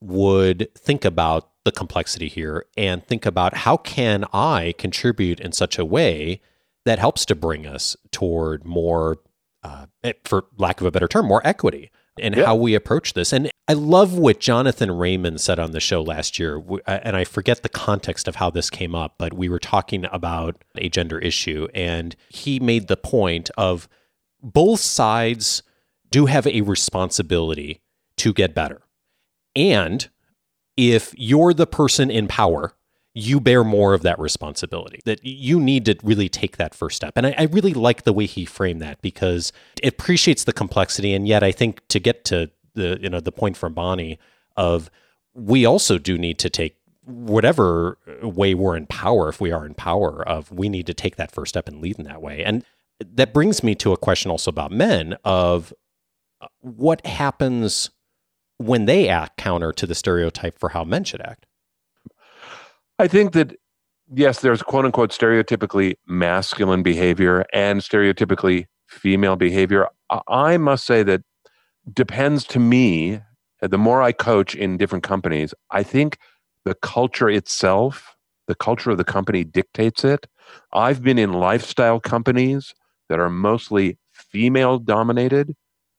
would 0.00 0.68
think 0.74 1.04
about 1.04 1.50
the 1.64 1.72
complexity 1.72 2.28
here 2.28 2.64
and 2.76 3.04
think 3.04 3.26
about 3.26 3.58
how 3.58 3.76
can 3.76 4.24
I 4.32 4.74
contribute 4.78 5.40
in 5.40 5.52
such 5.52 5.78
a 5.78 5.84
way 5.84 6.40
that 6.84 6.98
helps 6.98 7.24
to 7.26 7.34
bring 7.34 7.66
us 7.66 7.96
toward 8.10 8.64
more 8.64 9.18
uh, 9.62 9.86
eh, 10.04 10.12
for 10.24 10.46
lack 10.56 10.80
of 10.80 10.86
a 10.86 10.90
better 10.90 11.08
term, 11.08 11.26
more 11.26 11.44
equity 11.44 11.90
in 12.18 12.32
yeah. 12.34 12.46
how 12.46 12.56
we 12.56 12.74
approach 12.74 13.14
this. 13.14 13.32
And 13.32 13.50
I 13.66 13.74
love 13.74 14.16
what 14.16 14.40
Jonathan 14.40 14.90
Raymond 14.90 15.40
said 15.40 15.58
on 15.58 15.72
the 15.72 15.80
show 15.80 16.02
last 16.02 16.38
year. 16.38 16.58
Uh, 16.58 16.98
and 17.02 17.16
I 17.16 17.24
forget 17.24 17.62
the 17.62 17.68
context 17.68 18.26
of 18.28 18.36
how 18.36 18.50
this 18.50 18.70
came 18.70 18.94
up, 18.94 19.16
but 19.18 19.34
we 19.34 19.48
were 19.48 19.58
talking 19.58 20.06
about 20.10 20.64
a 20.76 20.88
gender 20.88 21.18
issue. 21.18 21.68
And 21.74 22.16
he 22.28 22.60
made 22.60 22.88
the 22.88 22.96
point 22.96 23.50
of 23.56 23.88
both 24.42 24.80
sides 24.80 25.62
do 26.10 26.26
have 26.26 26.46
a 26.46 26.62
responsibility 26.62 27.82
to 28.16 28.32
get 28.32 28.54
better. 28.54 28.80
And 29.54 30.08
if 30.76 31.14
you're 31.16 31.52
the 31.52 31.66
person 31.66 32.10
in 32.10 32.28
power, 32.28 32.72
you 33.18 33.40
bear 33.40 33.64
more 33.64 33.94
of 33.94 34.02
that 34.02 34.18
responsibility 34.18 35.00
that 35.04 35.24
you 35.24 35.60
need 35.60 35.84
to 35.84 35.96
really 36.02 36.28
take 36.28 36.56
that 36.56 36.74
first 36.74 36.96
step. 36.96 37.14
And 37.16 37.26
I, 37.26 37.34
I, 37.36 37.42
really 37.44 37.74
like 37.74 38.04
the 38.04 38.12
way 38.12 38.26
he 38.26 38.44
framed 38.44 38.80
that 38.82 39.02
because 39.02 39.52
it 39.82 39.88
appreciates 39.88 40.44
the 40.44 40.52
complexity. 40.52 41.12
And 41.14 41.26
yet 41.26 41.42
i 41.42 41.52
think 41.52 41.86
to 41.88 41.98
get 41.98 42.24
to 42.26 42.50
the 42.74 42.98
you 43.00 43.10
know 43.10 43.20
the 43.20 43.32
point 43.32 43.56
from 43.56 43.74
bonnie 43.74 44.18
of 44.56 44.90
we 45.34 45.64
also 45.64 45.98
do 45.98 46.18
need 46.18 46.38
to 46.38 46.50
take 46.50 46.76
whatever 47.04 47.98
way 48.22 48.54
we're 48.54 48.76
in 48.76 48.86
power 48.86 49.28
if 49.28 49.40
we 49.40 49.50
are 49.50 49.64
in 49.64 49.74
power 49.74 50.26
of 50.28 50.52
we 50.52 50.68
need 50.68 50.86
to 50.86 50.94
take 50.94 51.16
that 51.16 51.30
first 51.30 51.50
step 51.50 51.66
and 51.66 51.80
lead 51.80 51.98
in 51.98 52.04
that 52.04 52.20
way. 52.20 52.44
And 52.44 52.64
that 53.00 53.32
brings 53.32 53.62
me 53.62 53.74
to 53.76 53.92
a 53.92 53.96
question 53.96 54.30
also 54.30 54.50
about 54.50 54.72
men 54.72 55.16
of 55.24 55.72
uh, 56.40 56.48
what 56.60 57.06
happens 57.06 57.90
when 58.58 58.84
they 58.86 59.08
act 59.08 59.38
counter 59.38 59.72
to 59.72 59.86
the 59.86 59.94
stereotype 59.94 60.58
for 60.58 60.70
how 60.70 60.84
men 60.84 61.04
should 61.04 61.22
act 61.22 61.46
I 62.98 63.06
think 63.06 63.32
that 63.32 63.54
yes, 64.12 64.40
there's 64.40 64.62
quote 64.62 64.84
unquote 64.84 65.10
stereotypically 65.10 65.94
masculine 66.06 66.82
behavior 66.82 67.44
and 67.52 67.80
stereotypically 67.80 68.66
female 68.86 69.36
behavior. 69.36 69.88
I 70.28 70.56
must 70.56 70.84
say 70.86 71.02
that 71.04 71.22
depends 71.92 72.44
to 72.44 72.58
me. 72.58 73.20
The 73.60 73.78
more 73.78 74.02
I 74.02 74.12
coach 74.12 74.54
in 74.54 74.76
different 74.76 75.04
companies, 75.04 75.52
I 75.70 75.82
think 75.82 76.18
the 76.64 76.74
culture 76.74 77.28
itself, 77.28 78.14
the 78.46 78.54
culture 78.54 78.90
of 78.90 78.98
the 78.98 79.04
company 79.04 79.44
dictates 79.44 80.04
it. 80.04 80.26
I've 80.72 81.02
been 81.02 81.18
in 81.18 81.32
lifestyle 81.32 82.00
companies 82.00 82.74
that 83.08 83.18
are 83.18 83.28
mostly 83.28 83.98
female 84.12 84.78
dominated, 84.78 85.54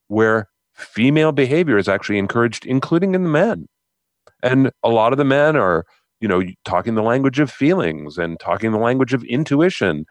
where 0.08 0.48
female 0.74 1.32
behavior 1.32 1.77
is 1.77 1.88
actually 1.88 2.18
encouraged, 2.18 2.65
including 2.65 3.13
in 3.13 3.24
the 3.24 3.29
men. 3.29 3.68
And 4.41 4.72
a 4.84 4.89
lot 4.89 5.12
of 5.12 5.18
the 5.18 5.25
men 5.25 5.56
are 5.56 5.86
you 6.22 6.28
know, 6.28 6.44
talking 6.66 6.96
the 6.96 7.04
language 7.04 7.40
of 7.40 7.52
feelings 7.52 8.18
and 8.18 8.40
talking 8.40 8.72
the 8.72 8.78
language 8.78 9.14
of 9.14 9.24
intuition. 9.24 10.06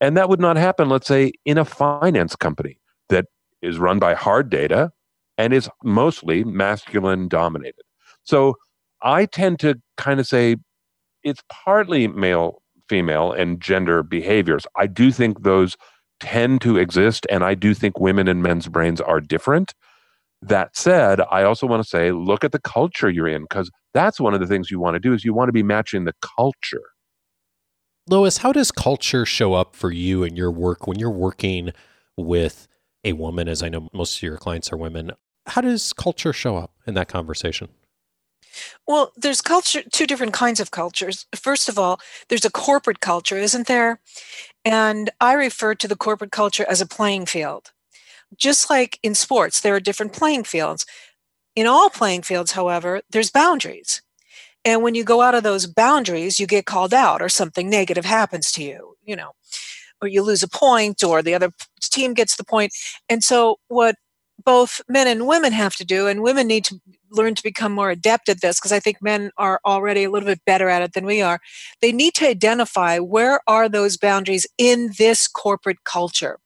And 0.00 0.16
that 0.16 0.28
would 0.28 0.40
not 0.40 0.56
happen, 0.56 0.88
let's 0.88 1.06
say, 1.06 1.32
in 1.44 1.58
a 1.58 1.64
finance 1.64 2.36
company 2.36 2.78
that 3.08 3.26
is 3.60 3.78
run 3.78 3.98
by 3.98 4.14
hard 4.14 4.48
data 4.50 4.90
and 5.36 5.52
is 5.52 5.68
mostly 5.82 6.44
masculine 6.44 7.28
dominated. 7.28 7.82
So 8.22 8.56
I 9.02 9.26
tend 9.26 9.58
to 9.60 9.80
kind 9.96 10.20
of 10.20 10.26
say 10.26 10.56
it's 11.22 11.42
partly 11.50 12.08
male, 12.08 12.62
female, 12.88 13.32
and 13.32 13.60
gender 13.60 14.02
behaviors. 14.02 14.66
I 14.76 14.86
do 14.86 15.10
think 15.10 15.42
those 15.42 15.76
tend 16.20 16.60
to 16.60 16.76
exist, 16.76 17.26
and 17.30 17.42
I 17.42 17.54
do 17.54 17.74
think 17.74 17.98
women 17.98 18.28
and 18.28 18.42
men's 18.42 18.68
brains 18.68 19.00
are 19.00 19.20
different. 19.20 19.74
That 20.42 20.76
said, 20.76 21.20
I 21.30 21.42
also 21.42 21.66
want 21.66 21.82
to 21.82 21.88
say 21.88 22.12
look 22.12 22.44
at 22.44 22.52
the 22.52 22.60
culture 22.60 23.10
you're 23.10 23.28
in 23.28 23.42
because 23.42 23.70
that's 23.92 24.18
one 24.18 24.32
of 24.32 24.40
the 24.40 24.46
things 24.46 24.70
you 24.70 24.80
want 24.80 24.94
to 24.94 25.00
do 25.00 25.12
is 25.12 25.24
you 25.24 25.34
want 25.34 25.48
to 25.48 25.52
be 25.52 25.62
matching 25.62 26.04
the 26.04 26.14
culture. 26.20 26.92
Lois, 28.08 28.38
how 28.38 28.52
does 28.52 28.72
culture 28.72 29.26
show 29.26 29.54
up 29.54 29.76
for 29.76 29.92
you 29.92 30.22
in 30.24 30.36
your 30.36 30.50
work 30.50 30.86
when 30.86 30.98
you're 30.98 31.10
working 31.10 31.72
with 32.16 32.66
a 33.04 33.12
woman 33.12 33.48
as 33.48 33.62
I 33.62 33.68
know 33.68 33.88
most 33.92 34.16
of 34.16 34.22
your 34.22 34.38
clients 34.38 34.72
are 34.72 34.76
women? 34.76 35.12
How 35.46 35.60
does 35.60 35.92
culture 35.92 36.32
show 36.32 36.56
up 36.56 36.72
in 36.86 36.94
that 36.94 37.08
conversation? 37.08 37.68
Well, 38.86 39.12
there's 39.16 39.40
culture, 39.40 39.82
two 39.92 40.06
different 40.06 40.32
kinds 40.32 40.60
of 40.60 40.70
cultures. 40.70 41.26
First 41.34 41.68
of 41.68 41.78
all, 41.78 42.00
there's 42.28 42.44
a 42.44 42.50
corporate 42.50 43.00
culture, 43.00 43.36
isn't 43.36 43.66
there? 43.66 44.00
And 44.64 45.10
I 45.20 45.34
refer 45.34 45.74
to 45.76 45.88
the 45.88 45.96
corporate 45.96 46.32
culture 46.32 46.66
as 46.68 46.80
a 46.80 46.86
playing 46.86 47.26
field 47.26 47.72
just 48.36 48.70
like 48.70 48.98
in 49.02 49.14
sports, 49.14 49.60
there 49.60 49.74
are 49.74 49.80
different 49.80 50.12
playing 50.12 50.44
fields. 50.44 50.86
In 51.56 51.66
all 51.66 51.90
playing 51.90 52.22
fields, 52.22 52.52
however, 52.52 53.02
there's 53.10 53.30
boundaries. 53.30 54.02
And 54.64 54.82
when 54.82 54.94
you 54.94 55.04
go 55.04 55.22
out 55.22 55.34
of 55.34 55.42
those 55.42 55.66
boundaries, 55.66 56.38
you 56.38 56.46
get 56.46 56.66
called 56.66 56.92
out 56.92 57.22
or 57.22 57.28
something 57.28 57.68
negative 57.68 58.04
happens 58.04 58.52
to 58.52 58.62
you, 58.62 58.94
you 59.02 59.16
know, 59.16 59.32
or 60.02 60.08
you 60.08 60.22
lose 60.22 60.42
a 60.42 60.48
point 60.48 61.02
or 61.02 61.22
the 61.22 61.34
other 61.34 61.50
team 61.82 62.14
gets 62.14 62.36
the 62.36 62.44
point. 62.44 62.72
And 63.08 63.24
so 63.24 63.56
what 63.68 63.96
both 64.44 64.80
men 64.88 65.06
and 65.06 65.26
women 65.26 65.52
have 65.52 65.76
to 65.76 65.84
do, 65.84 66.06
and 66.06 66.22
women 66.22 66.46
need 66.46 66.64
to 66.66 66.80
learn 67.10 67.34
to 67.34 67.42
become 67.42 67.72
more 67.72 67.90
adept 67.90 68.28
at 68.28 68.40
this 68.40 68.58
because 68.58 68.72
I 68.72 68.80
think 68.80 69.02
men 69.02 69.30
are 69.36 69.60
already 69.64 70.04
a 70.04 70.10
little 70.10 70.28
bit 70.28 70.44
better 70.44 70.68
at 70.68 70.82
it 70.82 70.92
than 70.92 71.06
we 71.06 71.20
are. 71.20 71.40
They 71.80 71.92
need 71.92 72.14
to 72.14 72.28
identify 72.28 72.98
where 72.98 73.40
are 73.48 73.68
those 73.68 73.96
boundaries 73.96 74.46
in 74.58 74.92
this 74.98 75.26
corporate 75.26 75.84
culture 75.84 76.38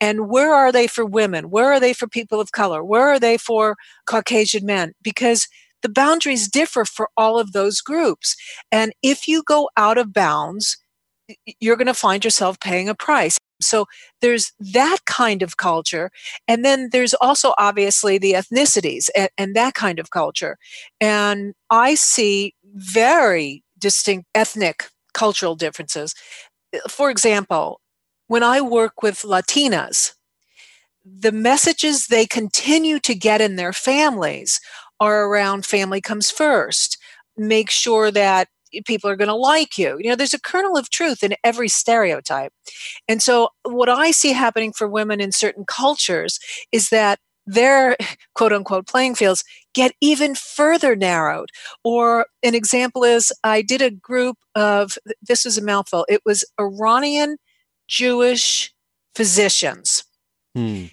and 0.00 0.28
where 0.28 0.54
are 0.54 0.72
they 0.72 0.86
for 0.86 1.04
women? 1.04 1.50
Where 1.50 1.72
are 1.72 1.80
they 1.80 1.92
for 1.92 2.08
people 2.08 2.40
of 2.40 2.52
color? 2.52 2.82
Where 2.82 3.08
are 3.08 3.20
they 3.20 3.36
for 3.36 3.76
Caucasian 4.06 4.66
men? 4.66 4.92
Because 5.02 5.48
the 5.82 5.88
boundaries 5.88 6.48
differ 6.48 6.84
for 6.84 7.08
all 7.16 7.38
of 7.38 7.52
those 7.52 7.80
groups. 7.80 8.36
And 8.70 8.92
if 9.02 9.28
you 9.28 9.42
go 9.42 9.70
out 9.76 9.98
of 9.98 10.12
bounds, 10.12 10.76
you're 11.60 11.76
going 11.76 11.86
to 11.86 11.94
find 11.94 12.24
yourself 12.24 12.60
paying 12.60 12.88
a 12.88 12.94
price. 12.94 13.38
So 13.60 13.86
there's 14.20 14.52
that 14.58 14.98
kind 15.06 15.42
of 15.42 15.56
culture. 15.56 16.10
And 16.48 16.64
then 16.64 16.88
there's 16.92 17.14
also 17.14 17.54
obviously 17.58 18.18
the 18.18 18.32
ethnicities 18.32 19.08
and, 19.16 19.30
and, 19.36 19.56
that 19.56 19.74
kind 19.74 19.98
of 19.98 20.10
culture. 20.10 20.56
And 21.00 21.54
I 21.70 21.94
see 21.94 22.54
very 22.74 23.62
distinct 23.78 24.28
ethnic 24.34 24.88
cultural 25.12 25.56
differences. 25.56 26.14
For 26.88 27.10
example, 27.10 27.80
when 28.28 28.42
I 28.42 28.60
work 28.60 29.02
with 29.02 29.22
Latinas, 29.22 30.12
the 31.04 31.32
messages 31.32 32.06
they 32.06 32.26
continue 32.26 32.98
to 33.00 33.14
get 33.14 33.40
in 33.40 33.56
their 33.56 33.72
families 33.72 34.60
are 35.00 35.24
around 35.24 35.66
family 35.66 36.00
comes 36.00 36.30
first. 36.30 36.98
Make 37.36 37.70
sure 37.70 38.10
that 38.10 38.48
people 38.84 39.10
are 39.10 39.16
going 39.16 39.28
to 39.28 39.34
like 39.34 39.78
you. 39.78 39.98
You 40.00 40.10
know, 40.10 40.16
there's 40.16 40.34
a 40.34 40.40
kernel 40.40 40.76
of 40.76 40.90
truth 40.90 41.22
in 41.22 41.34
every 41.44 41.68
stereotype. 41.68 42.52
And 43.08 43.22
so, 43.22 43.50
what 43.64 43.88
I 43.88 44.10
see 44.10 44.32
happening 44.32 44.72
for 44.72 44.88
women 44.88 45.20
in 45.20 45.32
certain 45.32 45.64
cultures 45.64 46.38
is 46.72 46.90
that 46.90 47.18
their 47.46 47.96
quote 48.34 48.52
unquote 48.52 48.86
playing 48.86 49.14
fields 49.14 49.44
get 49.74 49.92
even 50.00 50.34
further 50.34 50.96
narrowed. 50.96 51.50
Or 51.84 52.26
an 52.42 52.54
example 52.54 53.04
is 53.04 53.32
I 53.44 53.62
did 53.62 53.82
a 53.82 53.90
group 53.90 54.36
of, 54.54 54.98
this 55.22 55.46
is 55.46 55.58
a 55.58 55.64
mouthful, 55.64 56.06
it 56.08 56.22
was 56.24 56.44
Iranian 56.58 57.36
Jewish 57.88 58.72
physicians. 59.14 60.04
Hmm. 60.54 60.86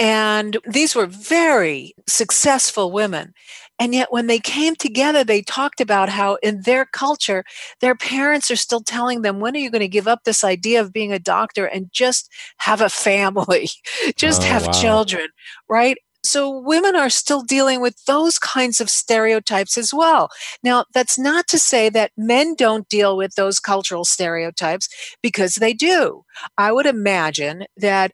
And 0.00 0.58
these 0.64 0.94
were 0.94 1.06
very 1.06 1.94
successful 2.06 2.92
women. 2.92 3.34
And 3.78 3.94
yet, 3.94 4.12
when 4.12 4.26
they 4.26 4.38
came 4.38 4.74
together, 4.74 5.22
they 5.22 5.42
talked 5.42 5.80
about 5.80 6.08
how 6.08 6.36
in 6.42 6.62
their 6.62 6.84
culture, 6.84 7.44
their 7.80 7.94
parents 7.94 8.50
are 8.50 8.56
still 8.56 8.80
telling 8.80 9.22
them, 9.22 9.40
when 9.40 9.54
are 9.54 9.60
you 9.60 9.70
going 9.70 9.80
to 9.80 9.88
give 9.88 10.08
up 10.08 10.24
this 10.24 10.42
idea 10.42 10.80
of 10.80 10.92
being 10.92 11.12
a 11.12 11.18
doctor 11.18 11.66
and 11.66 11.90
just 11.92 12.30
have 12.58 12.80
a 12.80 12.88
family, 12.88 13.68
just 14.16 14.42
oh, 14.42 14.46
have 14.46 14.66
wow. 14.66 14.72
children, 14.72 15.28
right? 15.68 15.96
So, 16.24 16.50
women 16.50 16.96
are 16.96 17.10
still 17.10 17.42
dealing 17.42 17.80
with 17.80 18.04
those 18.06 18.38
kinds 18.38 18.80
of 18.80 18.90
stereotypes 18.90 19.78
as 19.78 19.94
well. 19.94 20.28
Now, 20.64 20.84
that's 20.92 21.18
not 21.18 21.46
to 21.48 21.58
say 21.58 21.88
that 21.90 22.10
men 22.16 22.54
don't 22.54 22.88
deal 22.88 23.16
with 23.16 23.34
those 23.36 23.60
cultural 23.60 24.04
stereotypes 24.04 24.88
because 25.22 25.54
they 25.54 25.72
do. 25.72 26.24
I 26.58 26.72
would 26.72 26.86
imagine 26.86 27.66
that 27.76 28.12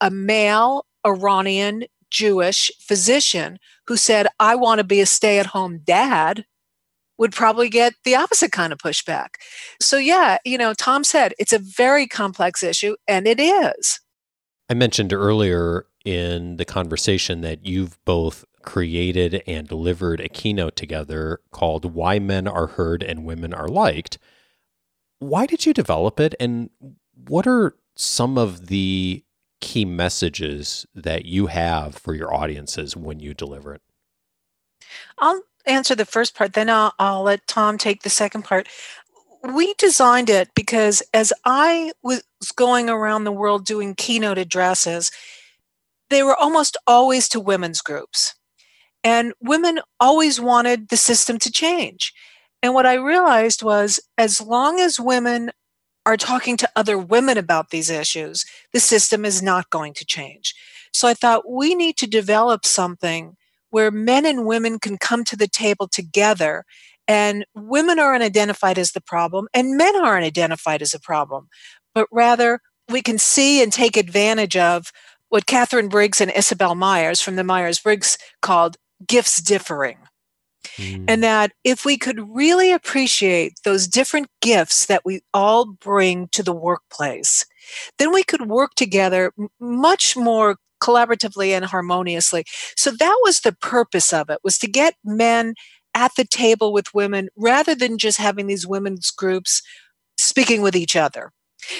a 0.00 0.10
male 0.10 0.86
Iranian 1.06 1.84
Jewish 2.10 2.70
physician 2.80 3.58
who 3.86 3.96
said, 3.96 4.26
I 4.38 4.54
want 4.54 4.78
to 4.78 4.84
be 4.84 5.00
a 5.00 5.06
stay 5.06 5.38
at 5.38 5.46
home 5.46 5.80
dad, 5.84 6.44
would 7.18 7.32
probably 7.32 7.68
get 7.68 7.94
the 8.04 8.14
opposite 8.14 8.52
kind 8.52 8.72
of 8.72 8.78
pushback. 8.78 9.30
So, 9.80 9.96
yeah, 9.96 10.38
you 10.44 10.56
know, 10.56 10.72
Tom 10.72 11.04
said 11.04 11.34
it's 11.38 11.52
a 11.52 11.58
very 11.58 12.06
complex 12.06 12.62
issue, 12.62 12.96
and 13.08 13.26
it 13.26 13.40
is. 13.40 14.00
I 14.70 14.74
mentioned 14.74 15.12
earlier 15.12 15.86
in 16.04 16.58
the 16.58 16.64
conversation 16.64 17.40
that 17.40 17.66
you've 17.66 17.98
both 18.04 18.44
created 18.62 19.42
and 19.46 19.66
delivered 19.66 20.20
a 20.20 20.28
keynote 20.28 20.76
together 20.76 21.40
called 21.50 21.94
Why 21.94 22.18
Men 22.18 22.46
Are 22.46 22.66
Heard 22.66 23.02
and 23.02 23.24
Women 23.24 23.52
Are 23.52 23.68
Liked. 23.68 24.18
Why 25.18 25.46
did 25.46 25.66
you 25.66 25.74
develop 25.74 26.20
it, 26.20 26.34
and 26.38 26.70
what 27.26 27.46
are 27.46 27.74
some 27.96 28.38
of 28.38 28.68
the 28.68 29.24
key 29.60 29.84
messages 29.84 30.86
that 30.94 31.24
you 31.24 31.46
have 31.46 31.94
for 31.94 32.14
your 32.14 32.34
audiences 32.34 32.96
when 32.96 33.20
you 33.20 33.34
deliver 33.34 33.74
it? 33.74 33.82
I'll 35.18 35.42
answer 35.66 35.94
the 35.94 36.04
first 36.04 36.34
part, 36.34 36.54
then 36.54 36.70
I'll, 36.70 36.94
I'll 36.98 37.22
let 37.22 37.46
Tom 37.46 37.78
take 37.78 38.02
the 38.02 38.10
second 38.10 38.44
part. 38.44 38.68
We 39.42 39.74
designed 39.74 40.30
it 40.30 40.50
because 40.54 41.02
as 41.12 41.32
I 41.44 41.92
was 42.02 42.22
going 42.56 42.88
around 42.88 43.24
the 43.24 43.32
world 43.32 43.64
doing 43.64 43.94
keynote 43.94 44.38
addresses, 44.38 45.10
they 46.10 46.22
were 46.22 46.36
almost 46.36 46.76
always 46.86 47.28
to 47.30 47.40
women's 47.40 47.80
groups. 47.80 48.34
And 49.04 49.32
women 49.40 49.80
always 50.00 50.40
wanted 50.40 50.88
the 50.88 50.96
system 50.96 51.38
to 51.40 51.52
change. 51.52 52.12
And 52.62 52.74
what 52.74 52.86
I 52.86 52.94
realized 52.94 53.62
was 53.62 54.00
as 54.16 54.40
long 54.40 54.80
as 54.80 54.98
women 54.98 55.50
are 56.08 56.16
talking 56.16 56.56
to 56.56 56.70
other 56.74 56.96
women 56.96 57.36
about 57.36 57.68
these 57.68 57.90
issues, 57.90 58.46
the 58.72 58.80
system 58.80 59.26
is 59.26 59.42
not 59.42 59.68
going 59.68 59.92
to 59.92 60.06
change. 60.06 60.54
So 60.90 61.06
I 61.06 61.12
thought 61.12 61.50
we 61.50 61.74
need 61.74 61.98
to 61.98 62.06
develop 62.06 62.64
something 62.64 63.36
where 63.68 63.90
men 63.90 64.24
and 64.24 64.46
women 64.46 64.78
can 64.78 64.96
come 64.96 65.22
to 65.24 65.36
the 65.36 65.46
table 65.46 65.86
together 65.86 66.64
and 67.06 67.44
women 67.54 67.98
aren't 67.98 68.22
identified 68.22 68.78
as 68.78 68.92
the 68.92 69.02
problem 69.02 69.48
and 69.52 69.76
men 69.76 70.02
aren't 70.02 70.24
identified 70.24 70.80
as 70.80 70.94
a 70.94 71.00
problem, 71.00 71.48
but 71.94 72.08
rather 72.10 72.60
we 72.88 73.02
can 73.02 73.18
see 73.18 73.62
and 73.62 73.70
take 73.70 73.98
advantage 73.98 74.56
of 74.56 74.90
what 75.28 75.44
Katharine 75.44 75.90
Briggs 75.90 76.22
and 76.22 76.32
Isabel 76.34 76.74
Myers 76.74 77.20
from 77.20 77.36
the 77.36 77.44
Myers 77.44 77.80
Briggs 77.80 78.16
called 78.40 78.78
gifts 79.06 79.42
differing. 79.42 79.98
Mm. 80.76 81.04
And 81.08 81.22
that 81.22 81.52
if 81.64 81.84
we 81.84 81.96
could 81.96 82.34
really 82.34 82.72
appreciate 82.72 83.60
those 83.64 83.86
different 83.86 84.28
gifts 84.40 84.86
that 84.86 85.04
we 85.04 85.22
all 85.32 85.66
bring 85.66 86.28
to 86.28 86.42
the 86.42 86.52
workplace, 86.52 87.44
then 87.98 88.12
we 88.12 88.22
could 88.22 88.48
work 88.48 88.74
together 88.74 89.32
much 89.60 90.16
more 90.16 90.56
collaboratively 90.82 91.48
and 91.50 91.64
harmoniously. 91.64 92.44
So 92.76 92.90
that 92.90 93.18
was 93.22 93.40
the 93.40 93.52
purpose 93.52 94.12
of 94.12 94.30
it 94.30 94.38
was 94.44 94.58
to 94.58 94.68
get 94.68 94.94
men 95.04 95.54
at 95.94 96.12
the 96.16 96.24
table 96.24 96.72
with 96.72 96.94
women 96.94 97.28
rather 97.36 97.74
than 97.74 97.98
just 97.98 98.18
having 98.18 98.46
these 98.46 98.66
women's 98.66 99.10
groups 99.10 99.62
speaking 100.16 100.62
with 100.62 100.76
each 100.76 100.96
other. 100.96 101.32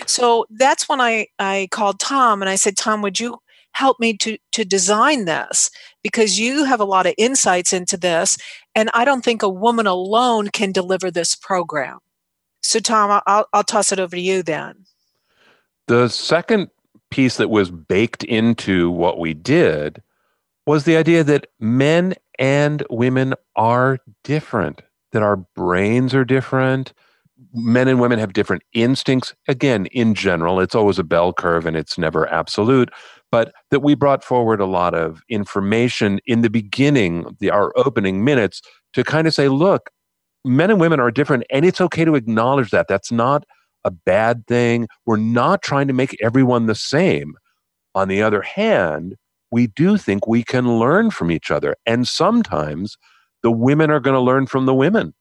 So 0.07 0.47
that's 0.51 0.89
when 0.89 1.01
I, 1.01 1.29
I 1.39 1.69
called 1.71 2.01
Tom 2.01 2.43
and 2.43 2.49
I 2.49 2.57
said, 2.57 2.77
Tom, 2.77 3.03
would 3.03 3.21
you 3.21 3.39
help 3.73 4.01
me 4.01 4.17
to, 4.17 4.39
to 4.53 4.65
design 4.65 5.25
this? 5.25 5.71
Because 6.09 6.41
you 6.41 6.65
have 6.65 6.81
a 6.81 6.85
lot 6.85 7.07
of 7.07 7.15
insights 7.19 7.73
into 7.73 7.97
this, 7.97 8.39
and 8.75 8.91
I 8.95 9.05
don't 9.05 9.23
think 9.23 9.43
a 9.43 9.49
woman 9.49 9.87
alone 9.87 10.49
can 10.49 10.73
deliver 10.73 11.11
this 11.11 11.37
program. 11.37 11.99
So, 12.63 12.81
Tom, 12.81 13.21
I'll, 13.27 13.47
I'll 13.53 13.63
toss 13.63 13.93
it 13.93 14.01
over 14.01 14.17
to 14.17 14.21
you 14.21 14.43
then. 14.43 14.87
The 15.87 16.09
second 16.09 16.71
piece 17.11 17.37
that 17.37 17.51
was 17.51 17.71
baked 17.71 18.25
into 18.25 18.91
what 18.91 19.19
we 19.19 19.35
did 19.35 20.03
was 20.67 20.85
the 20.85 20.97
idea 20.97 21.25
that 21.25 21.47
men 21.59 22.15
and 22.39 22.83
women 22.91 23.35
are 23.57 23.99
different, 24.25 24.83
that 25.13 25.23
our 25.23 25.37
brains 25.37 26.15
are 26.15 26.25
different. 26.25 26.93
Men 27.55 27.89
and 27.89 28.01
women 28.01 28.19
have 28.19 28.33
different 28.33 28.63
instincts. 28.73 29.35
Again, 29.47 29.87
in 29.87 30.15
general, 30.15 30.61
it's 30.61 30.75
always 30.75 30.99
a 30.99 31.05
bell 31.05 31.33
curve 31.33 31.67
and 31.67 31.77
it's 31.77 31.97
never 31.97 32.29
absolute, 32.29 32.91
but 33.31 33.53
that 33.71 33.81
we 33.81 33.95
brought 33.95 34.25
forward 34.25 34.61
a 34.61 34.67
lot 34.67 34.95
of 34.95 35.23
information 35.29 36.21
in 36.27 36.43
the 36.43 36.51
beginning, 36.51 37.37
the, 37.41 37.51
our 37.51 37.73
opening 37.77 38.25
minutes, 38.25 38.63
to 38.95 39.05
kind 39.05 39.27
of 39.27 39.35
say, 39.35 39.49
look, 39.49 39.91
men 40.45 40.71
and 40.71 40.81
women 40.81 41.01
are 41.01 41.11
different, 41.11 41.45
and 41.51 41.65
it's 41.65 41.81
okay 41.81 42.05
to 42.05 42.15
acknowledge 42.15 42.71
that. 42.71 42.89
That's 42.89 43.13
not 43.13 43.45
a 43.85 43.91
bad 43.91 44.47
thing. 44.47 44.89
We're 45.07 45.17
not 45.17 45.63
trying 45.63 45.89
to 45.89 45.95
make 45.95 46.17
everyone 46.23 46.67
the 46.67 46.75
same. 46.75 47.35
On 47.95 48.09
the 48.09 48.23
other 48.23 48.43
hand, 48.43 49.17
we 49.51 49.67
do 49.67 49.97
think 49.97 50.27
we 50.27 50.43
can 50.43 50.79
learn 50.79 51.11
from 51.11 51.31
each 51.31 51.51
other. 51.51 51.75
And 51.87 52.07
sometimes 52.07 52.97
the 53.43 53.51
women 53.51 53.91
are 53.91 54.01
going 54.01 54.15
to 54.15 54.21
learn 54.21 54.47
from 54.47 54.67
the 54.67 54.75
women, 54.75 55.15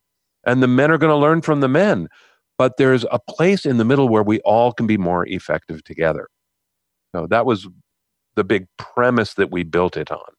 and 0.45 0.63
the 0.63 0.67
men 0.67 0.91
are 0.91 0.97
going 0.97 1.11
to 1.11 1.17
learn 1.17 1.41
from 1.41 1.59
the 1.59 1.67
men. 1.67 2.07
But 2.57 2.77
there's 2.77 3.05
a 3.11 3.19
place 3.19 3.65
in 3.65 3.77
the 3.77 3.85
middle 3.85 4.09
where 4.09 4.23
we 4.23 4.39
all 4.39 4.71
can 4.71 4.87
be 4.87 4.97
more 4.97 5.25
effective 5.27 5.83
together. 5.83 6.27
So 7.15 7.27
that 7.27 7.45
was 7.45 7.67
the 8.37 8.43
big 8.43 8.67
premise 8.77 9.33
that 9.33 9.51
we 9.51 9.63
built 9.63 9.97
it 9.97 10.11
on. 10.11 10.31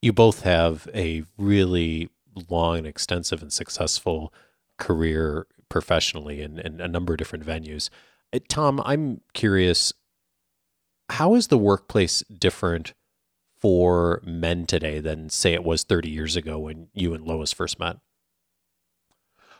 You 0.00 0.12
both 0.12 0.42
have 0.42 0.88
a 0.94 1.24
really 1.36 2.08
long 2.48 2.78
and 2.78 2.86
extensive 2.86 3.42
and 3.42 3.52
successful 3.52 4.32
career 4.78 5.46
professionally 5.68 6.40
in, 6.42 6.60
in 6.60 6.80
a 6.80 6.86
number 6.86 7.12
of 7.14 7.18
different 7.18 7.44
venues. 7.44 7.90
Uh, 8.32 8.38
Tom, 8.48 8.80
I'm 8.84 9.20
curious, 9.34 9.92
how 11.10 11.34
is 11.34 11.48
the 11.48 11.58
workplace 11.58 12.22
different 12.22 12.94
for 13.60 14.22
men 14.24 14.64
today 14.64 15.00
than, 15.00 15.28
say, 15.28 15.54
it 15.54 15.64
was 15.64 15.82
30 15.82 16.08
years 16.08 16.36
ago 16.36 16.60
when 16.60 16.86
you 16.94 17.14
and 17.14 17.26
Lois 17.26 17.52
first 17.52 17.80
met? 17.80 17.96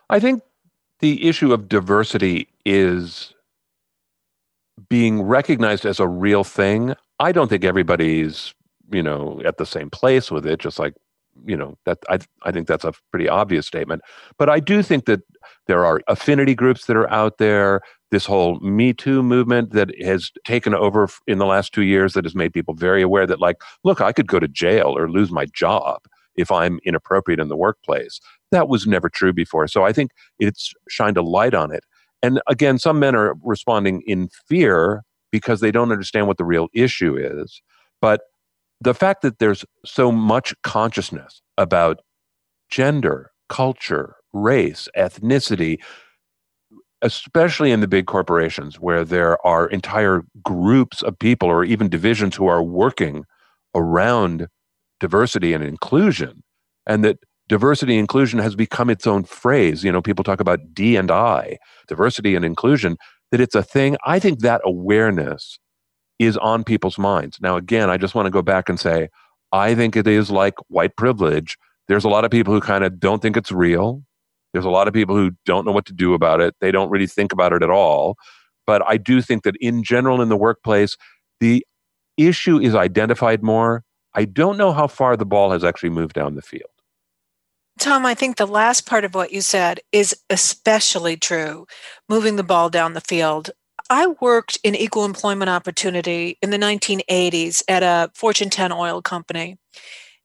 I 0.08 0.20
think 0.20 0.44
the 1.00 1.28
issue 1.28 1.52
of 1.52 1.68
diversity 1.68 2.48
is 2.64 3.34
being 4.88 5.22
recognized 5.22 5.84
as 5.84 6.00
a 6.00 6.06
real 6.06 6.44
thing. 6.44 6.94
I 7.22 7.30
don't 7.30 7.46
think 7.48 7.64
everybody's, 7.64 8.52
you 8.92 9.02
know, 9.02 9.40
at 9.44 9.56
the 9.56 9.64
same 9.64 9.90
place 9.90 10.28
with 10.32 10.44
it, 10.44 10.58
just 10.58 10.78
like 10.80 10.94
you 11.46 11.56
know 11.56 11.78
that 11.86 11.98
I 12.10 12.18
I 12.42 12.50
think 12.50 12.66
that's 12.66 12.84
a 12.84 12.92
pretty 13.12 13.28
obvious 13.28 13.64
statement. 13.64 14.02
But 14.38 14.50
I 14.50 14.58
do 14.58 14.82
think 14.82 15.06
that 15.06 15.20
there 15.68 15.84
are 15.84 16.02
affinity 16.08 16.56
groups 16.56 16.86
that 16.86 16.96
are 16.96 17.10
out 17.10 17.38
there. 17.38 17.80
This 18.10 18.26
whole 18.26 18.58
Me 18.60 18.92
Too 18.92 19.22
movement 19.22 19.72
that 19.72 19.90
has 20.04 20.32
taken 20.44 20.74
over 20.74 21.08
in 21.28 21.38
the 21.38 21.46
last 21.46 21.72
two 21.72 21.82
years 21.82 22.12
that 22.14 22.24
has 22.24 22.34
made 22.34 22.52
people 22.52 22.74
very 22.74 23.02
aware 23.02 23.26
that 23.26 23.40
like, 23.40 23.56
look, 23.84 24.00
I 24.00 24.12
could 24.12 24.26
go 24.26 24.40
to 24.40 24.48
jail 24.48 24.98
or 24.98 25.08
lose 25.08 25.30
my 25.30 25.46
job 25.46 26.02
if 26.36 26.50
I'm 26.50 26.80
inappropriate 26.84 27.40
in 27.40 27.48
the 27.48 27.56
workplace. 27.56 28.20
That 28.50 28.68
was 28.68 28.86
never 28.86 29.08
true 29.08 29.32
before. 29.32 29.68
So 29.68 29.84
I 29.84 29.92
think 29.92 30.10
it's 30.40 30.74
shined 30.88 31.16
a 31.16 31.22
light 31.22 31.54
on 31.54 31.72
it. 31.72 31.84
And 32.22 32.42
again, 32.48 32.78
some 32.78 32.98
men 32.98 33.14
are 33.14 33.34
responding 33.42 34.02
in 34.06 34.28
fear 34.48 35.04
because 35.32 35.60
they 35.60 35.72
don't 35.72 35.90
understand 35.90 36.28
what 36.28 36.38
the 36.38 36.44
real 36.44 36.68
issue 36.72 37.16
is. 37.16 37.60
But 38.00 38.20
the 38.80 38.94
fact 38.94 39.22
that 39.22 39.38
there's 39.38 39.64
so 39.84 40.12
much 40.12 40.54
consciousness 40.62 41.42
about 41.58 42.00
gender, 42.70 43.30
culture, 43.48 44.16
race, 44.32 44.88
ethnicity, 44.96 45.78
especially 47.00 47.72
in 47.72 47.80
the 47.80 47.88
big 47.88 48.06
corporations 48.06 48.78
where 48.78 49.04
there 49.04 49.44
are 49.44 49.66
entire 49.66 50.22
groups 50.42 51.02
of 51.02 51.18
people 51.18 51.48
or 51.48 51.64
even 51.64 51.88
divisions 51.88 52.36
who 52.36 52.46
are 52.46 52.62
working 52.62 53.24
around 53.74 54.46
diversity 55.00 55.52
and 55.52 55.64
inclusion, 55.64 56.42
and 56.86 57.04
that 57.04 57.18
diversity 57.48 57.94
and 57.94 58.00
inclusion 58.00 58.38
has 58.38 58.54
become 58.54 58.88
its 58.88 59.06
own 59.06 59.24
phrase. 59.24 59.82
You 59.82 59.90
know, 59.92 60.00
people 60.00 60.24
talk 60.24 60.40
about 60.40 60.60
D 60.72 60.96
and 60.96 61.10
I, 61.10 61.58
diversity 61.88 62.34
and 62.36 62.44
inclusion, 62.44 62.96
that 63.32 63.40
it's 63.40 63.56
a 63.56 63.62
thing. 63.62 63.96
I 64.04 64.20
think 64.20 64.40
that 64.40 64.60
awareness 64.64 65.58
is 66.20 66.36
on 66.36 66.62
people's 66.62 66.98
minds. 66.98 67.38
Now, 67.40 67.56
again, 67.56 67.90
I 67.90 67.96
just 67.96 68.14
want 68.14 68.26
to 68.26 68.30
go 68.30 68.42
back 68.42 68.68
and 68.68 68.78
say, 68.78 69.08
I 69.50 69.74
think 69.74 69.96
it 69.96 70.06
is 70.06 70.30
like 70.30 70.54
white 70.68 70.96
privilege. 70.96 71.58
There's 71.88 72.04
a 72.04 72.08
lot 72.08 72.24
of 72.24 72.30
people 72.30 72.54
who 72.54 72.60
kind 72.60 72.84
of 72.84 73.00
don't 73.00 73.20
think 73.20 73.36
it's 73.36 73.50
real. 73.50 74.04
There's 74.52 74.64
a 74.64 74.70
lot 74.70 74.86
of 74.86 74.94
people 74.94 75.16
who 75.16 75.32
don't 75.46 75.66
know 75.66 75.72
what 75.72 75.86
to 75.86 75.92
do 75.92 76.14
about 76.14 76.40
it. 76.40 76.54
They 76.60 76.70
don't 76.70 76.90
really 76.90 77.06
think 77.06 77.32
about 77.32 77.52
it 77.52 77.62
at 77.62 77.70
all. 77.70 78.16
But 78.66 78.82
I 78.86 78.98
do 78.98 79.20
think 79.20 79.42
that 79.42 79.56
in 79.60 79.82
general 79.82 80.22
in 80.22 80.28
the 80.28 80.36
workplace, 80.36 80.96
the 81.40 81.66
issue 82.16 82.60
is 82.60 82.74
identified 82.74 83.42
more. 83.42 83.82
I 84.14 84.26
don't 84.26 84.58
know 84.58 84.72
how 84.72 84.86
far 84.86 85.16
the 85.16 85.26
ball 85.26 85.50
has 85.50 85.64
actually 85.64 85.90
moved 85.90 86.14
down 86.14 86.34
the 86.34 86.42
field. 86.42 86.71
Tom, 87.82 88.06
I 88.06 88.14
think 88.14 88.36
the 88.36 88.46
last 88.46 88.86
part 88.86 89.04
of 89.04 89.12
what 89.12 89.32
you 89.32 89.40
said 89.40 89.80
is 89.90 90.14
especially 90.30 91.16
true, 91.16 91.66
moving 92.08 92.36
the 92.36 92.44
ball 92.44 92.70
down 92.70 92.92
the 92.92 93.00
field. 93.00 93.50
I 93.90 94.06
worked 94.20 94.56
in 94.62 94.76
equal 94.76 95.04
employment 95.04 95.48
opportunity 95.48 96.38
in 96.40 96.50
the 96.50 96.58
1980s 96.58 97.64
at 97.66 97.82
a 97.82 98.08
Fortune 98.14 98.50
10 98.50 98.70
oil 98.70 99.02
company. 99.02 99.56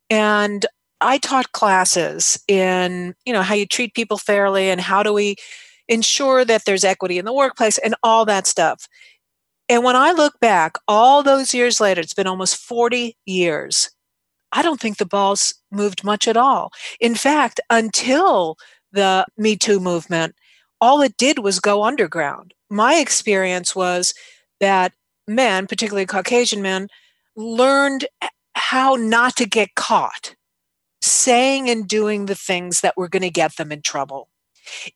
And 0.07 0.67
I 1.01 1.17
taught 1.17 1.51
classes 1.51 2.39
in, 2.47 3.15
you 3.25 3.33
know, 3.33 3.41
how 3.41 3.55
you 3.55 3.65
treat 3.65 3.95
people 3.95 4.19
fairly 4.19 4.69
and 4.69 4.79
how 4.79 5.01
do 5.01 5.11
we 5.11 5.35
ensure 5.87 6.45
that 6.45 6.65
there's 6.65 6.83
equity 6.83 7.17
in 7.17 7.25
the 7.25 7.33
workplace 7.33 7.79
and 7.79 7.95
all 8.03 8.23
that 8.25 8.45
stuff. 8.45 8.87
And 9.67 9.83
when 9.83 9.95
I 9.95 10.11
look 10.11 10.39
back 10.39 10.75
all 10.87 11.23
those 11.23 11.55
years 11.55 11.81
later, 11.81 12.01
it's 12.01 12.13
been 12.13 12.27
almost 12.27 12.57
40 12.57 13.17
years. 13.25 13.89
I 14.51 14.61
don't 14.61 14.79
think 14.79 14.97
the 14.97 15.05
ball's 15.05 15.55
moved 15.71 16.03
much 16.03 16.27
at 16.27 16.37
all. 16.37 16.71
In 16.99 17.15
fact, 17.15 17.59
until 17.69 18.57
the 18.91 19.25
Me 19.37 19.55
Too 19.55 19.79
movement, 19.79 20.35
all 20.79 21.01
it 21.01 21.17
did 21.17 21.39
was 21.39 21.59
go 21.59 21.83
underground 21.83 22.53
my 22.69 22.95
experience 22.95 23.75
was 23.75 24.13
that 24.59 24.93
men, 25.27 25.67
particularly 25.67 26.05
Caucasian 26.05 26.61
men, 26.61 26.87
learned 27.35 28.05
how 28.55 28.95
not 28.95 29.35
to 29.37 29.45
get 29.45 29.75
caught 29.75 30.35
saying 31.01 31.69
and 31.69 31.87
doing 31.87 32.25
the 32.25 32.35
things 32.35 32.81
that 32.81 32.97
were 32.97 33.07
going 33.07 33.21
to 33.21 33.29
get 33.29 33.55
them 33.57 33.71
in 33.71 33.81
trouble. 33.81 34.29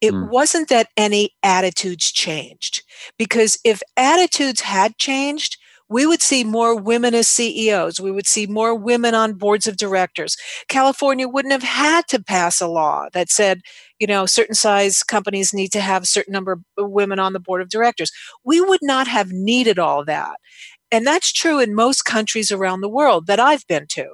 It 0.02 0.14
mm. 0.14 0.30
wasn't 0.30 0.68
that 0.70 0.90
any 0.98 1.32
attitudes 1.44 2.12
changed, 2.12 2.84
because 3.18 3.58
if 3.64 3.82
attitudes 3.96 4.62
had 4.62 4.98
changed, 4.98 5.58
we 5.92 6.06
would 6.06 6.22
see 6.22 6.46
more 6.46 6.74
women 6.80 7.14
as 7.14 7.28
CEOs. 7.28 8.00
We 8.00 8.12
would 8.12 8.26
see 8.26 8.48
more 8.48 8.74
women 8.74 9.14
on 9.14 9.34
boards 9.34 9.68
of 9.68 9.76
directors. 9.76 10.38
California 10.70 11.28
wouldn't 11.28 11.52
have 11.52 11.64
had 11.64 12.08
to 12.08 12.24
pass 12.24 12.62
a 12.62 12.68
law 12.68 13.08
that 13.12 13.30
said, 13.30 13.60
you 14.00 14.08
know, 14.08 14.26
certain 14.26 14.56
size 14.56 15.04
companies 15.04 15.54
need 15.54 15.74
to 15.74 15.82
have 15.82 16.04
a 16.04 16.08
certain 16.08 16.32
number 16.32 16.54
of 16.54 16.62
women 16.78 17.20
on 17.20 17.34
the 17.34 17.42
board 17.42 17.62
of 17.62 17.68
directors. 17.68 18.10
We 18.46 18.62
would 18.62 18.80
not 18.82 19.08
have 19.10 19.32
needed 19.32 19.78
all 19.78 20.06
that. 20.06 20.38
And 20.92 21.06
that's 21.06 21.34
true 21.34 21.60
in 21.60 21.76
most 21.76 22.06
countries 22.06 22.52
around 22.52 22.80
the 22.80 22.90
world 22.90 23.28
that 23.28 23.40
I've 23.40 23.68
been 23.68 23.86
to. 23.90 24.08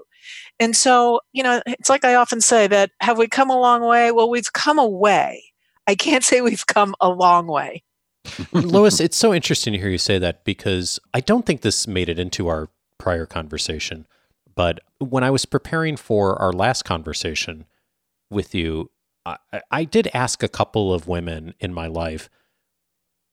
And 0.59 0.75
so, 0.75 1.21
you 1.31 1.43
know, 1.43 1.61
it's 1.67 1.89
like 1.89 2.03
I 2.03 2.15
often 2.15 2.41
say 2.41 2.65
that 2.67 2.89
have 3.01 3.19
we 3.19 3.27
come 3.27 3.51
a 3.51 3.59
long 3.59 3.83
way? 3.83 4.11
Well, 4.11 4.29
we've 4.31 4.51
come 4.51 4.79
a 4.79 4.87
way. 4.87 5.43
I 5.85 5.93
can't 5.93 6.23
say 6.23 6.41
we've 6.41 6.65
come 6.65 6.95
a 6.99 7.09
long 7.09 7.45
way. 7.47 7.83
Lois, 8.51 8.99
it's 8.99 9.17
so 9.17 9.33
interesting 9.33 9.73
to 9.73 9.79
hear 9.79 9.89
you 9.89 9.97
say 9.97 10.19
that 10.19 10.43
because 10.43 10.99
I 11.13 11.19
don't 11.19 11.45
think 11.45 11.61
this 11.61 11.87
made 11.87 12.09
it 12.09 12.19
into 12.19 12.47
our 12.47 12.69
prior 12.97 13.25
conversation. 13.25 14.07
But 14.55 14.79
when 14.99 15.23
I 15.23 15.29
was 15.29 15.45
preparing 15.45 15.97
for 15.97 16.41
our 16.41 16.51
last 16.51 16.83
conversation 16.83 17.65
with 18.29 18.55
you, 18.55 18.89
I, 19.25 19.37
I 19.69 19.83
did 19.83 20.09
ask 20.13 20.41
a 20.41 20.47
couple 20.47 20.93
of 20.93 21.07
women 21.07 21.53
in 21.59 21.73
my 21.73 21.87
life, 21.87 22.29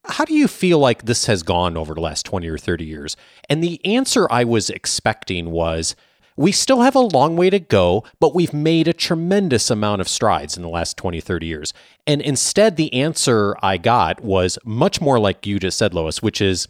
how 0.04 0.24
do 0.24 0.34
you 0.34 0.48
feel 0.48 0.78
like 0.78 1.04
this 1.04 1.26
has 1.26 1.42
gone 1.42 1.76
over 1.76 1.94
the 1.94 2.00
last 2.00 2.26
20 2.26 2.46
or 2.48 2.58
30 2.58 2.84
years? 2.84 3.16
And 3.48 3.64
the 3.64 3.84
answer 3.86 4.26
I 4.30 4.44
was 4.44 4.68
expecting 4.68 5.50
was, 5.50 5.96
we 6.36 6.52
still 6.52 6.82
have 6.82 6.94
a 6.94 7.00
long 7.00 7.36
way 7.36 7.50
to 7.50 7.60
go, 7.60 8.04
but 8.18 8.34
we've 8.34 8.52
made 8.52 8.88
a 8.88 8.92
tremendous 8.92 9.70
amount 9.70 10.00
of 10.00 10.08
strides 10.08 10.56
in 10.56 10.62
the 10.62 10.68
last 10.68 10.96
20, 10.96 11.20
30 11.20 11.46
years. 11.46 11.72
And 12.06 12.20
instead, 12.20 12.76
the 12.76 12.92
answer 12.92 13.56
I 13.62 13.76
got 13.76 14.22
was 14.22 14.58
much 14.64 15.00
more 15.00 15.18
like 15.18 15.46
you 15.46 15.58
just 15.58 15.78
said, 15.78 15.94
Lois, 15.94 16.22
which 16.22 16.40
is, 16.40 16.66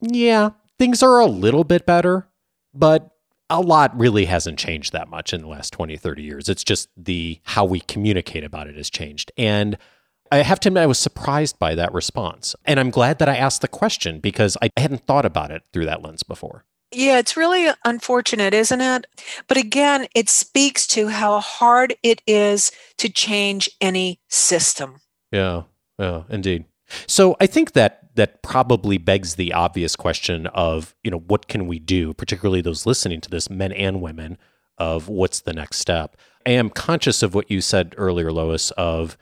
yeah, 0.00 0.50
things 0.78 1.02
are 1.02 1.20
a 1.20 1.26
little 1.26 1.64
bit 1.64 1.86
better, 1.86 2.26
but 2.74 3.10
a 3.50 3.60
lot 3.60 3.96
really 3.98 4.26
hasn't 4.26 4.58
changed 4.58 4.92
that 4.92 5.08
much 5.08 5.32
in 5.32 5.40
the 5.40 5.48
last 5.48 5.72
20, 5.72 5.96
30 5.96 6.22
years. 6.22 6.48
It's 6.48 6.64
just 6.64 6.88
the 6.96 7.40
how 7.44 7.64
we 7.64 7.80
communicate 7.80 8.44
about 8.44 8.66
it 8.66 8.76
has 8.76 8.90
changed. 8.90 9.32
And 9.38 9.78
I 10.30 10.38
have 10.38 10.60
to 10.60 10.68
admit, 10.68 10.82
I 10.82 10.86
was 10.86 10.98
surprised 10.98 11.58
by 11.58 11.74
that 11.74 11.94
response. 11.94 12.54
And 12.66 12.78
I'm 12.78 12.90
glad 12.90 13.18
that 13.20 13.28
I 13.28 13.36
asked 13.36 13.62
the 13.62 13.68
question 13.68 14.20
because 14.20 14.56
I 14.60 14.70
hadn't 14.76 15.06
thought 15.06 15.24
about 15.24 15.50
it 15.50 15.62
through 15.72 15.86
that 15.86 16.02
lens 16.02 16.22
before. 16.22 16.64
Yeah, 16.90 17.18
it's 17.18 17.36
really 17.36 17.68
unfortunate, 17.84 18.54
isn't 18.54 18.80
it? 18.80 19.06
But 19.46 19.58
again, 19.58 20.06
it 20.14 20.30
speaks 20.30 20.86
to 20.88 21.08
how 21.08 21.40
hard 21.40 21.96
it 22.02 22.22
is 22.26 22.72
to 22.96 23.10
change 23.10 23.70
any 23.80 24.20
system. 24.28 25.00
Yeah, 25.30 25.64
yeah, 25.98 26.22
indeed. 26.30 26.64
So 27.06 27.36
I 27.40 27.46
think 27.46 27.72
that 27.72 28.14
that 28.14 28.42
probably 28.42 28.96
begs 28.96 29.34
the 29.34 29.52
obvious 29.52 29.96
question 29.96 30.46
of, 30.48 30.94
you 31.04 31.10
know, 31.10 31.18
what 31.18 31.46
can 31.46 31.66
we 31.66 31.78
do, 31.78 32.14
particularly 32.14 32.62
those 32.62 32.86
listening 32.86 33.20
to 33.20 33.30
this, 33.30 33.50
men 33.50 33.72
and 33.72 34.00
women, 34.00 34.38
of 34.78 35.08
what's 35.08 35.40
the 35.40 35.52
next 35.52 35.78
step. 35.78 36.16
I 36.46 36.50
am 36.50 36.70
conscious 36.70 37.22
of 37.22 37.34
what 37.34 37.50
you 37.50 37.60
said 37.60 37.94
earlier, 37.98 38.32
Lois, 38.32 38.70
of 38.72 39.18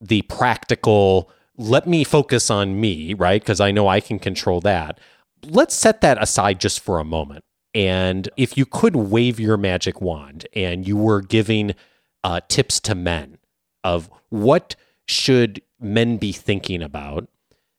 the 0.00 0.22
practical, 0.22 1.30
let 1.56 1.86
me 1.86 2.02
focus 2.02 2.50
on 2.50 2.80
me, 2.80 3.14
right? 3.14 3.40
Because 3.40 3.60
I 3.60 3.70
know 3.70 3.86
I 3.86 4.00
can 4.00 4.18
control 4.18 4.60
that 4.62 4.98
let's 5.44 5.74
set 5.74 6.00
that 6.00 6.22
aside 6.22 6.60
just 6.60 6.80
for 6.80 6.98
a 6.98 7.04
moment. 7.04 7.44
And 7.74 8.28
if 8.36 8.56
you 8.56 8.66
could 8.66 8.96
wave 8.96 9.40
your 9.40 9.56
magic 9.56 10.00
wand 10.00 10.46
and 10.54 10.86
you 10.86 10.96
were 10.96 11.22
giving 11.22 11.74
uh, 12.22 12.40
tips 12.48 12.80
to 12.80 12.94
men 12.94 13.38
of 13.82 14.10
what 14.28 14.76
should 15.06 15.62
men 15.80 16.16
be 16.16 16.32
thinking 16.32 16.82
about 16.82 17.28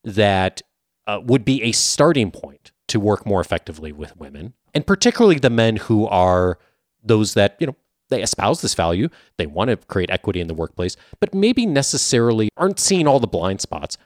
that 0.03 0.61
uh, 1.07 1.21
would 1.23 1.45
be 1.45 1.61
a 1.63 1.71
starting 1.71 2.31
point 2.31 2.71
to 2.87 2.99
work 2.99 3.25
more 3.25 3.39
effectively 3.41 3.91
with 3.91 4.17
women, 4.17 4.53
and 4.73 4.85
particularly 4.85 5.39
the 5.39 5.49
men 5.49 5.77
who 5.77 6.05
are 6.07 6.57
those 7.03 7.33
that, 7.33 7.55
you 7.59 7.67
know, 7.67 7.75
they 8.09 8.21
espouse 8.21 8.61
this 8.61 8.73
value, 8.73 9.09
they 9.37 9.47
want 9.47 9.69
to 9.69 9.77
create 9.77 10.09
equity 10.11 10.39
in 10.39 10.47
the 10.47 10.53
workplace, 10.53 10.95
but 11.19 11.33
maybe 11.33 11.65
necessarily 11.65 12.49
aren't 12.57 12.79
seeing 12.79 13.07
all 13.07 13.19
the 13.19 13.27
blind 13.27 13.61
spots. 13.61 13.97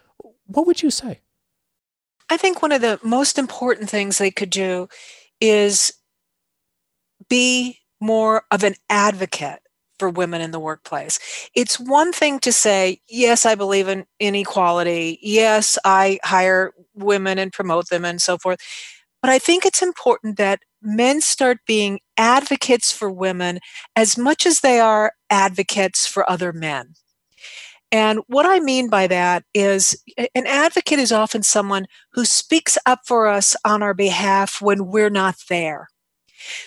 What 0.45 0.67
would 0.67 0.81
you 0.81 0.91
say? 0.91 1.21
I 2.29 2.37
think 2.37 2.61
one 2.61 2.71
of 2.71 2.81
the 2.81 2.99
most 3.03 3.37
important 3.37 3.89
things 3.89 4.17
they 4.17 4.31
could 4.31 4.49
do 4.49 4.89
is 5.39 5.93
be 7.29 7.79
more 7.99 8.43
of 8.51 8.63
an 8.63 8.75
advocate 8.89 9.59
for 9.99 10.09
women 10.09 10.41
in 10.41 10.51
the 10.51 10.59
workplace. 10.59 11.19
It's 11.55 11.79
one 11.79 12.13
thing 12.13 12.39
to 12.39 12.51
say, 12.51 13.01
yes, 13.09 13.45
I 13.45 13.55
believe 13.55 13.87
in 13.87 14.05
inequality. 14.19 15.17
Yes, 15.21 15.77
I 15.83 16.19
hire 16.23 16.73
women 16.93 17.39
and 17.39 17.51
promote 17.51 17.89
them 17.89 18.05
and 18.05 18.21
so 18.21 18.37
forth. 18.37 18.59
But 19.21 19.31
I 19.31 19.39
think 19.39 19.65
it's 19.65 19.81
important 19.81 20.37
that 20.37 20.59
men 20.81 21.21
start 21.21 21.57
being 21.65 21.99
advocates 22.17 22.91
for 22.91 23.09
women 23.09 23.59
as 23.95 24.17
much 24.17 24.45
as 24.45 24.59
they 24.59 24.79
are 24.79 25.13
advocates 25.31 26.05
for 26.05 26.29
other 26.29 26.53
men. 26.53 26.93
And 27.91 28.19
what 28.27 28.45
I 28.45 28.59
mean 28.59 28.89
by 28.89 29.07
that 29.07 29.43
is 29.53 30.01
an 30.17 30.45
advocate 30.45 30.99
is 30.99 31.11
often 31.11 31.43
someone 31.43 31.87
who 32.11 32.25
speaks 32.25 32.77
up 32.85 33.01
for 33.05 33.27
us 33.27 33.55
on 33.63 33.81
our 33.81 33.93
behalf 33.93 34.61
when 34.61 34.87
we're 34.87 35.09
not 35.09 35.35
there. 35.49 35.87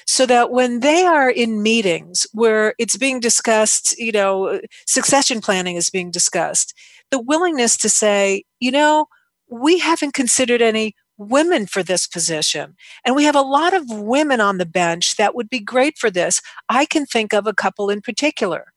So 0.07 0.27
that 0.27 0.51
when 0.51 0.81
they 0.81 1.05
are 1.05 1.31
in 1.31 1.63
meetings 1.63 2.27
where 2.33 2.75
it's 2.79 2.97
being 2.97 3.21
discussed, 3.21 3.99
you 3.99 4.13
know, 4.13 4.61
succession 4.87 5.41
planning 5.41 5.77
is 5.77 5.91
being 5.91 6.11
discussed, 6.11 6.75
the 7.11 7.21
willingness 7.21 7.77
to 7.79 7.89
say, 7.89 8.45
you 8.59 8.71
know, 8.71 9.07
we 9.49 9.79
haven't 9.79 10.15
considered 10.15 10.63
any 10.63 10.95
women 11.19 11.67
for 11.67 11.83
this 11.83 12.07
position. 12.07 12.77
And 13.05 13.15
we 13.15 13.25
have 13.25 13.37
a 13.37 13.43
lot 13.43 13.75
of 13.75 13.85
women 13.91 14.41
on 14.41 14.59
the 14.59 14.67
bench 14.67 15.17
that 15.17 15.35
would 15.35 15.51
be 15.51 15.61
great 15.61 15.99
for 15.99 16.11
this. 16.11 16.41
I 16.69 16.87
can 16.87 17.05
think 17.05 17.33
of 17.33 17.47
a 17.47 17.55
couple 17.55 17.91
in 17.91 18.01
particular. 18.01 18.70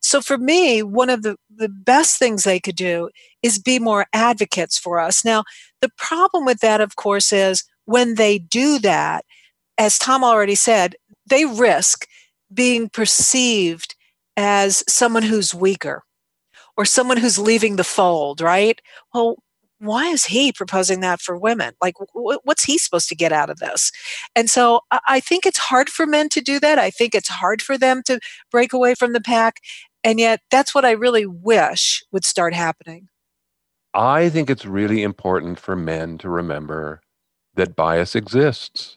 So 0.00 0.20
for 0.20 0.38
me, 0.38 0.82
one 0.82 1.10
of 1.10 1.22
the, 1.22 1.36
the 1.54 1.68
best 1.68 2.18
things 2.18 2.42
they 2.42 2.60
could 2.60 2.76
do 2.76 3.10
is 3.42 3.58
be 3.58 3.78
more 3.78 4.06
advocates 4.12 4.78
for 4.78 4.98
us. 4.98 5.24
Now, 5.24 5.44
the 5.80 5.90
problem 5.96 6.44
with 6.44 6.60
that, 6.60 6.80
of 6.80 6.96
course, 6.96 7.32
is 7.32 7.64
when 7.84 8.14
they 8.14 8.38
do 8.38 8.78
that, 8.80 9.24
as 9.78 9.98
Tom 9.98 10.24
already 10.24 10.54
said, 10.54 10.94
they 11.26 11.44
risk 11.44 12.06
being 12.52 12.88
perceived 12.88 13.94
as 14.36 14.82
someone 14.88 15.22
who's 15.22 15.54
weaker 15.54 16.02
or 16.76 16.84
someone 16.84 17.16
who's 17.16 17.38
leaving 17.38 17.76
the 17.76 17.84
fold, 17.84 18.40
right? 18.40 18.80
Well, 19.14 19.36
why 19.80 20.08
is 20.08 20.26
he 20.26 20.52
proposing 20.52 21.00
that 21.00 21.20
for 21.22 21.36
women? 21.38 21.72
Like, 21.80 21.94
what's 22.12 22.64
he 22.64 22.76
supposed 22.76 23.08
to 23.08 23.14
get 23.14 23.32
out 23.32 23.48
of 23.48 23.58
this? 23.58 23.90
And 24.36 24.50
so 24.50 24.82
I 25.08 25.20
think 25.20 25.46
it's 25.46 25.58
hard 25.58 25.88
for 25.88 26.06
men 26.06 26.28
to 26.30 26.42
do 26.42 26.60
that. 26.60 26.78
I 26.78 26.90
think 26.90 27.14
it's 27.14 27.28
hard 27.28 27.62
for 27.62 27.78
them 27.78 28.02
to 28.04 28.20
break 28.50 28.74
away 28.74 28.94
from 28.94 29.14
the 29.14 29.22
pack. 29.22 29.56
And 30.02 30.18
yet, 30.18 30.40
that's 30.50 30.74
what 30.74 30.84
I 30.84 30.92
really 30.92 31.26
wish 31.26 32.02
would 32.10 32.24
start 32.24 32.54
happening. 32.54 33.08
I 33.92 34.28
think 34.28 34.48
it's 34.48 34.64
really 34.64 35.02
important 35.02 35.58
for 35.58 35.74
men 35.76 36.16
to 36.18 36.28
remember 36.28 37.00
that 37.54 37.76
bias 37.76 38.14
exists. 38.14 38.96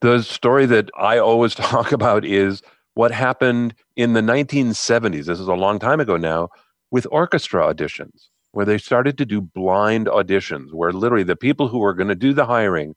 The 0.00 0.22
story 0.22 0.66
that 0.66 0.90
I 0.96 1.18
always 1.18 1.54
talk 1.56 1.92
about 1.92 2.24
is 2.24 2.62
what 2.94 3.10
happened 3.10 3.74
in 3.96 4.12
the 4.12 4.20
1970s. 4.20 5.24
This 5.24 5.40
is 5.40 5.48
a 5.48 5.54
long 5.54 5.78
time 5.78 6.00
ago 6.00 6.16
now 6.16 6.50
with 6.90 7.06
orchestra 7.10 7.62
auditions, 7.72 8.28
where 8.52 8.66
they 8.66 8.78
started 8.78 9.16
to 9.18 9.24
do 9.24 9.40
blind 9.40 10.06
auditions, 10.06 10.72
where 10.72 10.92
literally 10.92 11.24
the 11.24 11.36
people 11.36 11.68
who 11.68 11.78
were 11.78 11.94
going 11.94 12.08
to 12.08 12.14
do 12.14 12.34
the 12.34 12.46
hiring 12.46 12.94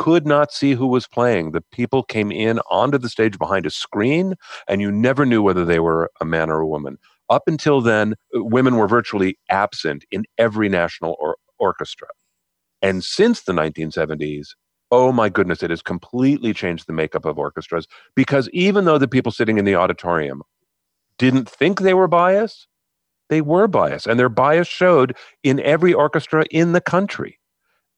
could 0.00 0.26
not 0.26 0.50
see 0.50 0.72
who 0.72 0.86
was 0.86 1.06
playing. 1.06 1.50
The 1.52 1.60
people 1.60 2.02
came 2.02 2.32
in 2.32 2.58
onto 2.70 2.96
the 2.96 3.10
stage 3.10 3.36
behind 3.36 3.66
a 3.66 3.70
screen, 3.70 4.34
and 4.66 4.80
you 4.80 4.90
never 4.90 5.26
knew 5.26 5.42
whether 5.42 5.62
they 5.62 5.78
were 5.78 6.10
a 6.22 6.24
man 6.24 6.48
or 6.48 6.60
a 6.60 6.66
woman. 6.66 6.96
Up 7.28 7.42
until 7.46 7.82
then, 7.82 8.14
uh, 8.34 8.42
women 8.42 8.76
were 8.76 8.88
virtually 8.88 9.38
absent 9.50 10.06
in 10.10 10.24
every 10.38 10.70
national 10.70 11.16
or- 11.20 11.36
orchestra. 11.58 12.08
And 12.80 13.04
since 13.04 13.42
the 13.42 13.52
1970s, 13.52 14.56
oh 14.90 15.12
my 15.12 15.28
goodness, 15.28 15.62
it 15.62 15.68
has 15.68 15.82
completely 15.82 16.54
changed 16.54 16.86
the 16.86 16.94
makeup 16.94 17.26
of 17.26 17.38
orchestras 17.38 17.86
because 18.14 18.48
even 18.54 18.86
though 18.86 18.96
the 18.96 19.06
people 19.06 19.30
sitting 19.30 19.58
in 19.58 19.66
the 19.66 19.74
auditorium 19.74 20.40
didn't 21.18 21.46
think 21.46 21.80
they 21.80 21.92
were 21.92 22.08
biased, 22.08 22.66
they 23.28 23.42
were 23.42 23.68
biased. 23.68 24.06
And 24.06 24.18
their 24.18 24.30
bias 24.30 24.66
showed 24.66 25.14
in 25.42 25.60
every 25.60 25.92
orchestra 25.92 26.46
in 26.50 26.72
the 26.72 26.80
country. 26.80 27.39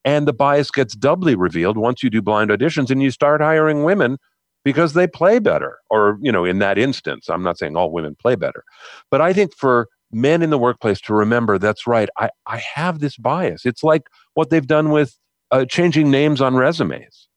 And 0.05 0.27
the 0.27 0.33
bias 0.33 0.69
gets 0.69 0.95
doubly 0.95 1.35
revealed 1.35 1.77
once 1.77 2.03
you 2.03 2.09
do 2.09 2.21
blind 2.21 2.49
auditions 2.49 2.89
and 2.89 3.01
you 3.01 3.11
start 3.11 3.41
hiring 3.41 3.83
women 3.83 4.17
because 4.65 4.93
they 4.93 5.07
play 5.07 5.39
better. 5.39 5.79
Or, 5.89 6.17
you 6.21 6.31
know, 6.31 6.45
in 6.45 6.59
that 6.59 6.77
instance, 6.77 7.29
I'm 7.29 7.43
not 7.43 7.57
saying 7.57 7.75
all 7.75 7.91
women 7.91 8.15
play 8.15 8.35
better. 8.35 8.63
But 9.09 9.21
I 9.21 9.33
think 9.33 9.55
for 9.55 9.87
men 10.11 10.41
in 10.41 10.49
the 10.49 10.57
workplace 10.57 11.01
to 11.01 11.13
remember 11.13 11.57
that's 11.57 11.87
right, 11.87 12.09
I, 12.17 12.29
I 12.45 12.61
have 12.75 12.99
this 12.99 13.17
bias. 13.17 13.65
It's 13.65 13.83
like 13.83 14.03
what 14.33 14.49
they've 14.49 14.67
done 14.67 14.89
with 14.89 15.17
uh, 15.51 15.65
changing 15.65 16.11
names 16.11 16.41
on 16.41 16.55
resumes. 16.55 17.27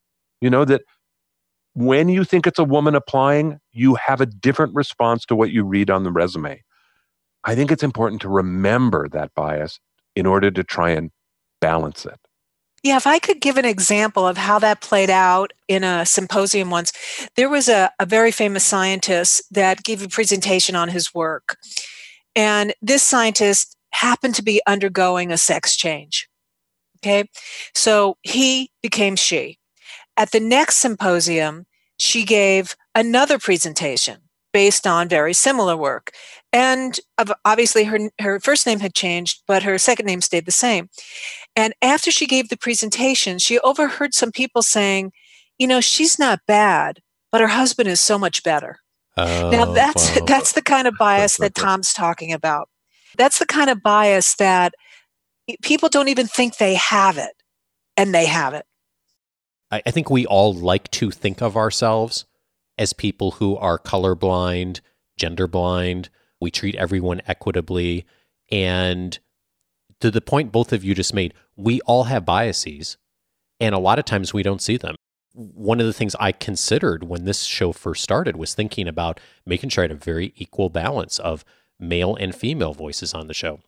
You 0.41 0.51
know, 0.51 0.65
that 0.65 0.83
when 1.75 2.09
you 2.09 2.25
think 2.25 2.47
it's 2.47 2.59
a 2.59 2.65
woman 2.65 2.95
applying, 2.95 3.59
you 3.73 3.95
have 3.97 4.21
a 4.21 4.27
different 4.27 4.75
response 4.75 5.25
to 5.27 5.37
what 5.37 5.51
you 5.51 5.65
read 5.65 5.91
on 5.91 6.05
the 6.05 6.11
resume. 6.11 6.63
I 7.45 7.55
think 7.55 7.71
it's 7.71 7.83
important 7.83 8.23
to 8.23 8.29
remember 8.29 9.09
that 9.11 9.35
bias 9.35 9.79
in 10.15 10.27
order 10.27 10.51
to 10.51 10.65
try 10.65 10.91
and 10.91 11.11
balance 11.61 12.05
it. 12.05 12.19
Yeah, 12.83 12.97
if 12.97 13.07
I 13.07 13.19
could 13.19 13.41
give 13.41 13.57
an 13.57 13.65
example 13.65 14.27
of 14.27 14.37
how 14.37 14.59
that 14.61 14.81
played 14.81 15.11
out 15.11 15.53
in 15.67 15.83
a 15.83 16.07
symposium 16.07 16.71
once, 16.71 16.93
there 17.35 17.49
was 17.49 17.69
a, 17.69 17.91
a 17.99 18.07
very 18.07 18.31
famous 18.31 18.65
scientist 18.65 19.43
that 19.51 19.83
gave 19.83 20.03
a 20.03 20.09
presentation 20.09 20.77
on 20.77 20.89
his 20.89 21.13
work. 21.13 21.57
And 22.37 22.75
this 22.81 23.03
scientist 23.03 23.77
happened 23.91 24.35
to 24.37 24.43
be 24.43 24.61
undergoing 24.67 25.33
a 25.33 25.39
sex 25.39 25.77
change. 25.77 26.29
Okay. 26.99 27.29
So 27.75 28.19
he 28.23 28.71
became 28.83 29.17
she. 29.17 29.59
At 30.17 30.33
the 30.33 30.41
next 30.41 30.77
symposium, 30.77 31.67
she 31.97 32.25
gave 32.25 32.77
another 32.95 33.39
presentation 33.39 34.19
based 34.53 34.87
on 34.87 35.09
very 35.09 35.35
similar 35.35 35.77
work. 35.77 36.13
And 36.53 36.99
obviously, 37.45 37.85
her, 37.85 37.99
her 38.21 38.41
first 38.41 38.67
name 38.67 38.81
had 38.81 38.95
changed, 38.95 39.43
but 39.47 39.63
her 39.63 39.77
second 39.77 40.07
name 40.07 40.23
stayed 40.23 40.47
the 40.47 40.53
same. 40.53 40.89
And 41.57 41.75
after 41.81 42.11
she 42.11 42.27
gave 42.27 42.51
the 42.51 42.57
presentation, 42.57 43.39
she 43.39 43.59
overheard 43.61 44.15
some 44.15 44.31
people 44.31 44.63
saying, 44.63 45.13
you 45.59 45.67
know, 45.67 45.81
she's 45.81 46.19
not 46.19 46.41
bad, 46.47 47.01
but 47.33 47.41
her 47.41 47.49
husband 47.49 47.89
is 47.89 47.99
so 47.99 48.19
much 48.19 48.43
better. 48.43 48.77
Oh, 49.17 49.49
now 49.51 49.73
that's 49.73 50.15
wow. 50.15 50.25
that's 50.27 50.53
the 50.53 50.63
kind 50.63 50.87
of 50.87 50.95
bias 50.99 51.39
that 51.39 51.55
Tom's 51.55 51.95
talking 51.95 52.33
about. 52.33 52.69
That's 53.17 53.39
the 53.39 53.47
kind 53.47 53.71
of 53.71 53.83
bias 53.83 54.35
that 54.35 54.75
people 55.63 55.89
don't 55.89 56.09
even 56.09 56.27
think 56.27 56.59
they 56.59 56.75
have 56.75 57.17
it, 57.17 57.33
and 57.97 58.15
they 58.15 58.27
have 58.27 58.53
it. 58.53 58.67
I, 59.71 59.83
I 59.87 59.91
think 59.91 60.11
we 60.11 60.27
all 60.27 60.53
like 60.53 60.91
to 60.93 61.11
think 61.11 61.41
of 61.41 61.57
ourselves 61.57 62.27
as 62.77 62.93
people 62.93 63.33
who 63.33 63.57
are 63.57 63.79
colorblind, 63.79 64.81
gender 65.17 65.47
blind. 65.47 66.11
We 66.41 66.51
treat 66.51 66.75
everyone 66.75 67.23
equitably. 67.27 68.05
And 68.51 69.19
to 70.01 70.11
the 70.11 70.21
point 70.21 70.53
both 70.53 70.73
of 70.73 70.85
you 70.85 70.95
just 70.95 71.15
made, 71.15 71.35
we 71.57 71.81
all 71.83 72.05
have 72.05 72.25
biases. 72.25 72.97
And 73.59 73.75
a 73.75 73.79
lot 73.79 73.99
of 73.99 74.05
times 74.05 74.35
we 74.35 74.43
don't 74.43 74.61
see 74.61 74.77
them 74.77 74.97
one 75.37 75.81
of 75.81 75.87
the 75.87 75.93
things 75.93 76.17
I 76.19 76.33
considered 76.33 77.05
when 77.05 77.25
this 77.25 77.43
show 77.43 77.73
first 77.73 78.03
started 78.03 78.37
was 78.37 78.55
thinking 78.55 78.89
about 78.89 79.21
making 79.45 79.69
sure 79.69 79.85
I 79.85 79.89
had 79.89 79.91
a 79.91 79.95
very 79.95 80.33
equal 80.37 80.71
balance 80.71 81.19
of 81.19 81.45
male 81.79 82.17
and 82.17 82.35
female 82.35 82.73
voices 82.73 83.13
on 83.13 83.27
the 83.27 83.35
show. 83.35 83.61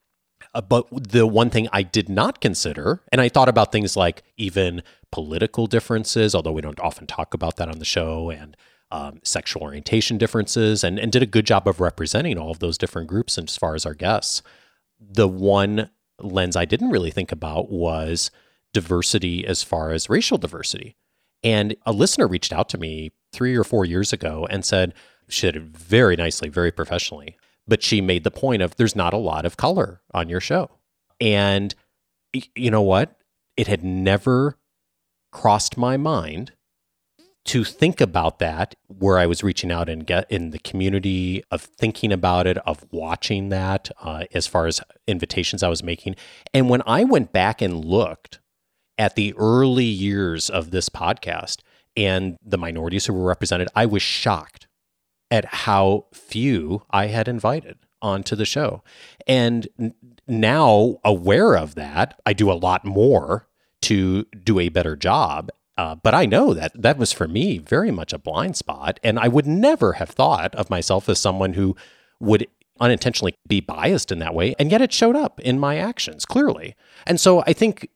Uh, 0.55 0.63
but 0.63 0.87
the 0.91 1.27
one 1.27 1.51
thing 1.51 1.69
I 1.71 1.83
did 1.83 2.09
not 2.09 2.41
consider, 2.41 3.03
and 3.13 3.21
I 3.21 3.29
thought 3.29 3.51
about 3.51 3.71
things 3.71 3.97
like 3.97 4.23
even 4.39 4.83
political 5.13 5.67
differences, 5.67 6.35
although 6.35 6.53
we 6.53 6.63
don't 6.63 6.81
often 6.81 7.07
talk 7.07 7.35
about 7.35 7.57
that 7.57 7.69
on 7.69 7.81
the 7.81 7.85
show, 7.85 8.31
and 8.31 8.57
um, 8.91 9.21
sexual 9.23 9.63
orientation 9.63 10.17
differences, 10.17 10.83
and, 10.83 10.99
and 10.99 11.13
did 11.13 11.23
a 11.23 11.27
good 11.27 11.45
job 11.45 11.69
of 11.69 11.81
representing 11.81 12.39
all 12.39 12.51
of 12.51 12.61
those 12.61 12.79
different 12.79 13.09
groups 13.09 13.37
as 13.37 13.59
far 13.59 13.75
as 13.75 13.85
our 13.85 13.93
guests. 13.93 14.43
The 14.99 15.29
one 15.29 15.91
lens 16.21 16.57
I 16.57 16.65
didn't 16.65 16.91
really 16.91 17.11
think 17.11 17.33
about 17.33 17.71
was 17.71 18.31
diversity 18.73 19.47
as 19.47 19.63
far 19.63 19.93
as 19.93 20.11
racial 20.11 20.39
diversity 20.39 20.97
and 21.43 21.77
a 21.87 21.93
listener 21.93 22.27
reached 22.27 22.53
out 22.53 22.69
to 22.71 22.79
me 22.79 23.13
three 23.33 23.57
or 23.57 23.65
four 23.65 23.85
years 23.85 24.13
ago 24.13 24.47
and 24.51 24.65
said, 24.65 24.95
she 25.29 25.47
did 25.47 25.57
it 25.57 25.63
very 25.63 26.17
nicely, 26.17 26.49
very 26.49 26.73
professionally, 26.73 27.37
but 27.67 27.83
she 27.83 28.01
made 28.01 28.25
the 28.25 28.31
point 28.31 28.63
of 28.63 28.77
there's 28.77 28.97
not 28.97 29.15
a 29.15 29.19
lot 29.19 29.45
of 29.45 29.57
color 29.57 30.01
on 30.13 30.29
your 30.29 30.41
show. 30.41 30.71
And 31.21 31.75
you 32.33 32.71
know 32.71 32.83
what? 32.83 33.17
It 33.57 33.67
had 33.67 33.85
never 33.85 34.57
crossed 35.31 35.77
my 35.77 35.97
mind 35.97 36.53
to 37.49 37.65
think 37.65 38.01
about 38.03 38.39
that 38.41 38.75
where 38.89 39.19
I 39.19 39.25
was 39.25 39.43
reaching 39.43 39.73
out 39.73 39.89
and 39.89 40.07
get 40.07 40.31
in 40.31 40.51
the 40.51 40.59
community 40.59 41.43
of 41.51 41.63
thinking 41.63 42.13
about 42.13 42.47
it, 42.47 42.59
of 42.59 42.85
watching 42.91 43.49
that 43.49 43.91
uh, 44.03 44.25
as 44.35 44.47
far 44.47 44.67
as 44.67 44.83
invitations 45.07 45.63
I 45.63 45.69
was 45.69 45.83
making. 45.83 46.17
And 46.53 46.69
when 46.69 46.83
I 46.87 47.05
went 47.05 47.33
back 47.33 47.63
and 47.63 47.83
looked 47.83 48.39
at 48.99 49.15
the 49.15 49.33
early 49.39 49.87
years 49.87 50.51
of 50.51 50.73
this 50.73 50.91
podcast 50.91 51.61
and 51.97 52.37
the 52.45 52.59
minorities 52.59 53.07
who 53.07 53.15
were 53.15 53.27
represented, 53.27 53.69
I 53.75 53.87
was 53.87 54.03
shocked 54.03 54.67
at 55.31 55.47
how 55.47 56.05
few 56.13 56.83
I 56.91 57.07
had 57.07 57.29
invited 57.29 57.79
onto 58.03 58.37
the 58.37 58.45
show. 58.45 58.83
And 59.27 59.95
now, 60.27 60.99
aware 61.03 61.57
of 61.57 61.77
that, 61.77 62.21
I 62.27 62.35
do 62.35 62.53
a 62.53 62.55
lot 62.55 62.85
more 62.85 63.49
to 63.83 64.25
do 64.45 64.59
a 64.59 64.69
better 64.69 64.97
job. 64.97 65.51
Uh, 65.79 65.95
but 65.95 66.13
I 66.13 66.27
know 66.27 66.53
that 66.55 66.73
that 66.75 66.99
was 66.99 67.13
for 67.13 67.29
me 67.29 67.59
very 67.59 67.93
much 67.93 68.13
a 68.13 68.19
blind 68.19 68.57
spot. 68.57 68.99
And 69.05 69.17
I 69.17 69.29
would 69.29 69.47
never 69.47 69.95
have 69.95 70.11
thought 70.11 70.53
of 70.57 70.69
myself 70.69 71.09
as 71.09 71.21
someone 71.21 71.53
who 71.53 71.77
would 72.19 72.49
unintentionally 72.81 73.35
be 73.47 73.61
biased 73.61 74.11
in 74.11 74.19
that 74.19 74.35
way. 74.35 74.57
And 74.59 74.73
yet 74.73 74.83
it 74.83 74.93
showed 74.93 75.15
up 75.15 75.39
in 75.41 75.61
my 75.61 75.79
actions 75.79 76.27
clearly. 76.27 76.75
And 77.07 77.21
so 77.21 77.45
I 77.47 77.53
think 77.53 77.89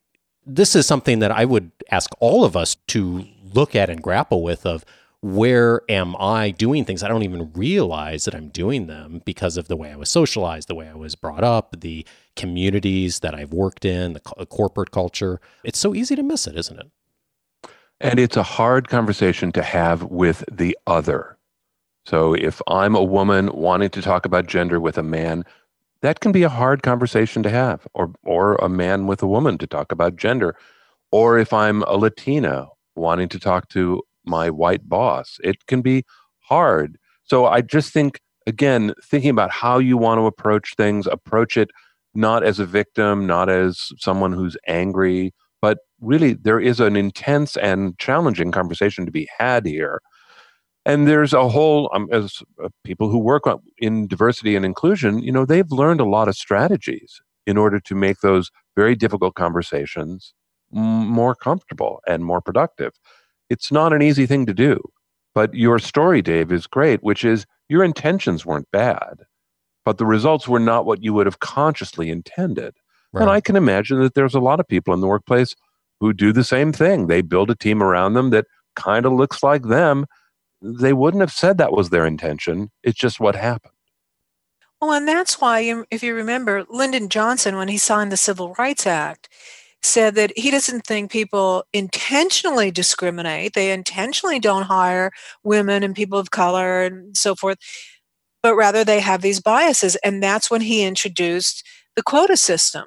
this 0.46 0.76
is 0.76 0.86
something 0.86 1.18
that 1.18 1.32
I 1.32 1.44
would 1.44 1.72
ask 1.90 2.10
all 2.20 2.44
of 2.44 2.56
us 2.56 2.76
to 2.88 3.26
look 3.52 3.74
at 3.74 3.90
and 3.90 4.00
grapple 4.00 4.42
with 4.42 4.64
of 4.64 4.84
where 5.20 5.82
am 5.88 6.16
I 6.18 6.50
doing 6.50 6.84
things 6.84 7.02
I 7.02 7.08
don't 7.08 7.22
even 7.22 7.52
realize 7.52 8.24
that 8.24 8.34
I'm 8.34 8.48
doing 8.48 8.86
them 8.86 9.22
because 9.24 9.56
of 9.56 9.66
the 9.68 9.76
way 9.76 9.92
I 9.92 9.96
was 9.96 10.08
socialized, 10.08 10.68
the 10.68 10.74
way 10.74 10.88
I 10.88 10.94
was 10.94 11.14
brought 11.16 11.44
up, 11.44 11.80
the 11.80 12.06
communities 12.36 13.20
that 13.20 13.34
I've 13.34 13.52
worked 13.52 13.84
in, 13.84 14.14
the 14.14 14.20
corporate 14.20 14.90
culture. 14.92 15.40
It's 15.64 15.78
so 15.78 15.94
easy 15.94 16.16
to 16.16 16.22
miss 16.22 16.46
it, 16.46 16.56
isn't 16.56 16.78
it? 16.78 16.90
And 18.02 18.18
it's 18.18 18.36
a 18.36 18.42
hard 18.42 18.88
conversation 18.88 19.52
to 19.52 19.62
have 19.62 20.02
with 20.02 20.44
the 20.50 20.76
other. 20.86 21.38
So 22.04 22.34
if 22.34 22.60
I'm 22.66 22.94
a 22.94 23.02
woman 23.02 23.48
wanting 23.54 23.90
to 23.90 24.02
talk 24.02 24.26
about 24.26 24.46
gender 24.46 24.80
with 24.80 24.98
a 24.98 25.04
man, 25.04 25.44
that 26.02 26.20
can 26.20 26.32
be 26.32 26.42
a 26.42 26.48
hard 26.48 26.82
conversation 26.82 27.42
to 27.42 27.50
have 27.50 27.88
or 27.94 28.12
or 28.24 28.56
a 28.56 28.68
man 28.68 29.06
with 29.06 29.22
a 29.22 29.26
woman 29.26 29.56
to 29.58 29.66
talk 29.66 29.90
about 29.90 30.16
gender 30.16 30.54
or 31.10 31.38
if 31.38 31.52
i'm 31.52 31.82
a 31.84 31.96
latina 31.96 32.68
wanting 32.94 33.28
to 33.28 33.38
talk 33.38 33.68
to 33.68 34.02
my 34.26 34.50
white 34.50 34.88
boss 34.88 35.38
it 35.42 35.66
can 35.66 35.80
be 35.80 36.04
hard 36.40 36.98
so 37.24 37.46
i 37.46 37.60
just 37.60 37.92
think 37.92 38.20
again 38.46 38.92
thinking 39.04 39.30
about 39.30 39.50
how 39.50 39.78
you 39.78 39.96
want 39.96 40.18
to 40.18 40.26
approach 40.26 40.74
things 40.76 41.06
approach 41.06 41.56
it 41.56 41.70
not 42.14 42.42
as 42.44 42.58
a 42.58 42.66
victim 42.66 43.26
not 43.26 43.48
as 43.48 43.90
someone 43.98 44.32
who's 44.32 44.56
angry 44.66 45.32
but 45.62 45.78
really 46.00 46.34
there 46.34 46.60
is 46.60 46.80
an 46.80 46.96
intense 46.96 47.56
and 47.56 47.98
challenging 47.98 48.50
conversation 48.50 49.06
to 49.06 49.12
be 49.12 49.28
had 49.38 49.64
here. 49.64 50.02
And 50.84 51.06
there's 51.08 51.32
a 51.32 51.48
whole 51.48 51.88
um, 51.94 52.08
as 52.12 52.42
uh, 52.62 52.68
people 52.84 53.08
who 53.08 53.18
work 53.18 53.46
on, 53.46 53.60
in 53.78 54.08
diversity 54.08 54.56
and 54.56 54.64
inclusion 54.66 55.22
you 55.22 55.32
know 55.32 55.46
they've 55.46 55.70
learned 55.70 56.00
a 56.00 56.04
lot 56.16 56.28
of 56.28 56.36
strategies 56.36 57.20
in 57.46 57.56
order 57.56 57.80
to 57.80 57.94
make 57.94 58.20
those 58.20 58.50
very 58.76 58.94
difficult 58.96 59.34
conversations 59.34 60.34
more 60.72 61.34
comfortable 61.34 62.00
and 62.06 62.24
more 62.24 62.40
productive. 62.40 62.92
It's 63.50 63.70
not 63.70 63.92
an 63.92 64.02
easy 64.02 64.26
thing 64.26 64.46
to 64.46 64.54
do 64.54 64.80
but 65.34 65.54
your 65.54 65.78
story 65.78 66.22
dave 66.22 66.52
is 66.52 66.66
great 66.66 67.02
which 67.02 67.24
is 67.24 67.46
your 67.68 67.84
intentions 67.84 68.44
weren't 68.44 68.70
bad 68.70 69.24
but 69.84 69.98
the 69.98 70.06
results 70.06 70.46
were 70.46 70.60
not 70.60 70.86
what 70.86 71.02
you 71.02 71.12
would 71.12 71.26
have 71.26 71.40
consciously 71.40 72.10
intended 72.10 72.74
right. 73.12 73.22
and 73.22 73.30
i 73.30 73.40
can 73.40 73.56
imagine 73.56 74.00
that 74.00 74.14
there's 74.14 74.34
a 74.34 74.40
lot 74.40 74.60
of 74.60 74.68
people 74.68 74.92
in 74.94 75.00
the 75.00 75.06
workplace 75.06 75.54
who 76.00 76.12
do 76.12 76.32
the 76.32 76.44
same 76.44 76.72
thing 76.72 77.06
they 77.06 77.20
build 77.20 77.50
a 77.50 77.54
team 77.54 77.82
around 77.82 78.14
them 78.14 78.30
that 78.30 78.46
kind 78.74 79.06
of 79.06 79.12
looks 79.12 79.42
like 79.42 79.64
them 79.64 80.06
they 80.62 80.92
wouldn't 80.92 81.20
have 81.20 81.32
said 81.32 81.58
that 81.58 81.72
was 81.72 81.90
their 81.90 82.06
intention. 82.06 82.70
It's 82.82 82.98
just 82.98 83.18
what 83.18 83.34
happened. 83.34 83.74
Well, 84.80 84.92
and 84.92 85.06
that's 85.06 85.40
why, 85.40 85.84
if 85.90 86.02
you 86.02 86.14
remember, 86.14 86.64
Lyndon 86.68 87.08
Johnson, 87.08 87.56
when 87.56 87.68
he 87.68 87.78
signed 87.78 88.10
the 88.10 88.16
Civil 88.16 88.54
Rights 88.58 88.86
Act, 88.86 89.28
said 89.82 90.14
that 90.14 90.32
he 90.36 90.50
doesn't 90.50 90.86
think 90.86 91.10
people 91.10 91.64
intentionally 91.72 92.70
discriminate. 92.70 93.54
They 93.54 93.72
intentionally 93.72 94.38
don't 94.38 94.64
hire 94.64 95.10
women 95.42 95.82
and 95.82 95.94
people 95.94 96.18
of 96.18 96.30
color 96.30 96.82
and 96.82 97.16
so 97.16 97.34
forth, 97.34 97.58
but 98.42 98.54
rather 98.54 98.84
they 98.84 99.00
have 99.00 99.22
these 99.22 99.40
biases. 99.40 99.96
And 99.96 100.22
that's 100.22 100.50
when 100.50 100.60
he 100.60 100.84
introduced 100.84 101.64
the 101.96 102.02
quota 102.02 102.36
system 102.36 102.84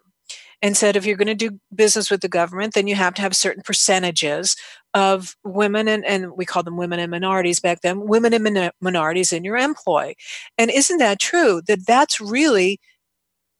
and 0.61 0.75
said 0.75 0.95
if 0.95 1.05
you're 1.05 1.17
going 1.17 1.27
to 1.27 1.35
do 1.35 1.59
business 1.73 2.09
with 2.09 2.21
the 2.21 2.27
government, 2.27 2.73
then 2.73 2.87
you 2.87 2.95
have 2.95 3.13
to 3.15 3.21
have 3.21 3.35
certain 3.35 3.63
percentages 3.63 4.55
of 4.93 5.35
women 5.43 5.87
and, 5.87 6.05
and 6.05 6.31
we 6.37 6.45
called 6.45 6.65
them 6.65 6.77
women 6.77 6.99
and 6.99 7.11
minorities 7.11 7.59
back 7.59 7.81
then, 7.81 8.07
women 8.07 8.33
and 8.33 8.43
min- 8.43 8.71
minorities 8.81 9.33
in 9.33 9.43
your 9.43 9.57
employ. 9.57 10.13
And 10.57 10.71
isn't 10.71 10.97
that 10.97 11.19
true? 11.19 11.61
That 11.67 11.85
that's 11.85 12.21
really 12.21 12.79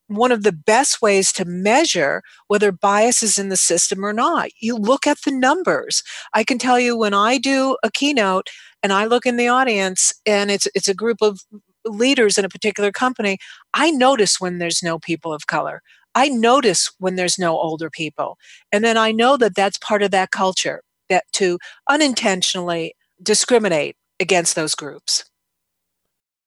one 0.07 0.31
of 0.31 0.43
the 0.43 0.51
best 0.51 1.01
ways 1.01 1.33
to 1.33 1.45
measure 1.45 2.21
whether 2.47 2.71
bias 2.71 3.23
is 3.23 3.37
in 3.37 3.49
the 3.49 3.57
system 3.57 4.05
or 4.05 4.13
not. 4.13 4.49
You 4.59 4.75
look 4.75 5.07
at 5.07 5.17
the 5.25 5.31
numbers. 5.31 6.03
I 6.33 6.43
can 6.43 6.57
tell 6.57 6.79
you 6.79 6.97
when 6.97 7.13
I 7.13 7.37
do 7.37 7.77
a 7.83 7.91
keynote 7.91 8.49
and 8.83 8.93
I 8.93 9.05
look 9.05 9.25
in 9.25 9.37
the 9.37 9.47
audience 9.47 10.13
and 10.25 10.51
it's 10.51 10.67
it's 10.75 10.87
a 10.87 10.93
group 10.93 11.17
of 11.21 11.39
leaders 11.85 12.37
in 12.37 12.45
a 12.45 12.49
particular 12.49 12.91
company, 12.91 13.37
I 13.73 13.91
notice 13.91 14.39
when 14.39 14.57
there's 14.57 14.83
no 14.83 14.99
people 14.99 15.33
of 15.33 15.47
color. 15.47 15.81
I 16.15 16.29
notice 16.29 16.91
when 16.97 17.15
there's 17.15 17.37
no 17.37 17.57
older 17.57 17.89
people. 17.89 18.37
And 18.71 18.83
then 18.83 18.97
I 18.97 19.11
know 19.11 19.37
that 19.37 19.53
that's 19.53 19.77
part 19.77 20.01
of 20.01 20.11
that 20.11 20.31
culture 20.31 20.81
that 21.09 21.25
to 21.33 21.59
unintentionally 21.89 22.95
discriminate 23.21 23.95
against 24.19 24.55
those 24.55 24.75
groups. 24.75 25.25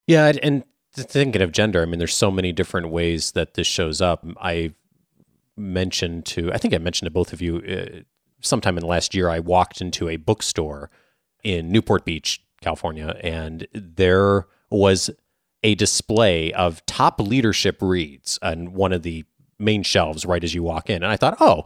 Yeah, 0.07 0.33
and 0.43 0.65
thinking 0.95 1.43
of 1.43 1.53
gender, 1.53 1.83
I 1.83 1.85
mean, 1.85 1.99
there's 1.99 2.15
so 2.15 2.31
many 2.31 2.51
different 2.51 2.89
ways 2.89 3.33
that 3.33 3.55
this 3.55 3.67
shows 3.67 4.01
up. 4.01 4.25
I 4.41 4.73
mentioned 5.57 6.25
to, 6.27 6.53
I 6.53 6.59
think 6.59 6.75
I 6.75 6.79
mentioned 6.79 7.07
to 7.07 7.11
both 7.11 7.33
of 7.33 7.43
you, 7.43 7.59
uh, 7.59 8.01
sometime 8.41 8.77
in 8.79 8.81
the 8.81 8.89
last 8.89 9.15
year, 9.15 9.29
I 9.29 9.39
walked 9.39 9.81
into 9.81 10.09
a 10.09 10.17
bookstore 10.17 10.91
in 11.45 11.71
Newport 11.71 12.05
Beach, 12.05 12.43
California, 12.61 13.19
and 13.23 13.69
there 13.73 14.47
was 14.71 15.11
a 15.63 15.75
display 15.75 16.53
of 16.53 16.85
top 16.87 17.21
leadership 17.21 17.79
reads 17.81 18.39
on 18.43 18.73
one 18.73 18.93
of 18.93 19.03
the 19.03 19.25
main 19.59 19.83
shelves 19.83 20.25
right 20.25 20.43
as 20.45 20.55
you 20.55 20.63
walk 20.63 20.89
in. 20.91 21.03
And 21.03 21.13
I 21.13 21.17
thought, 21.17 21.37
oh, 21.41 21.65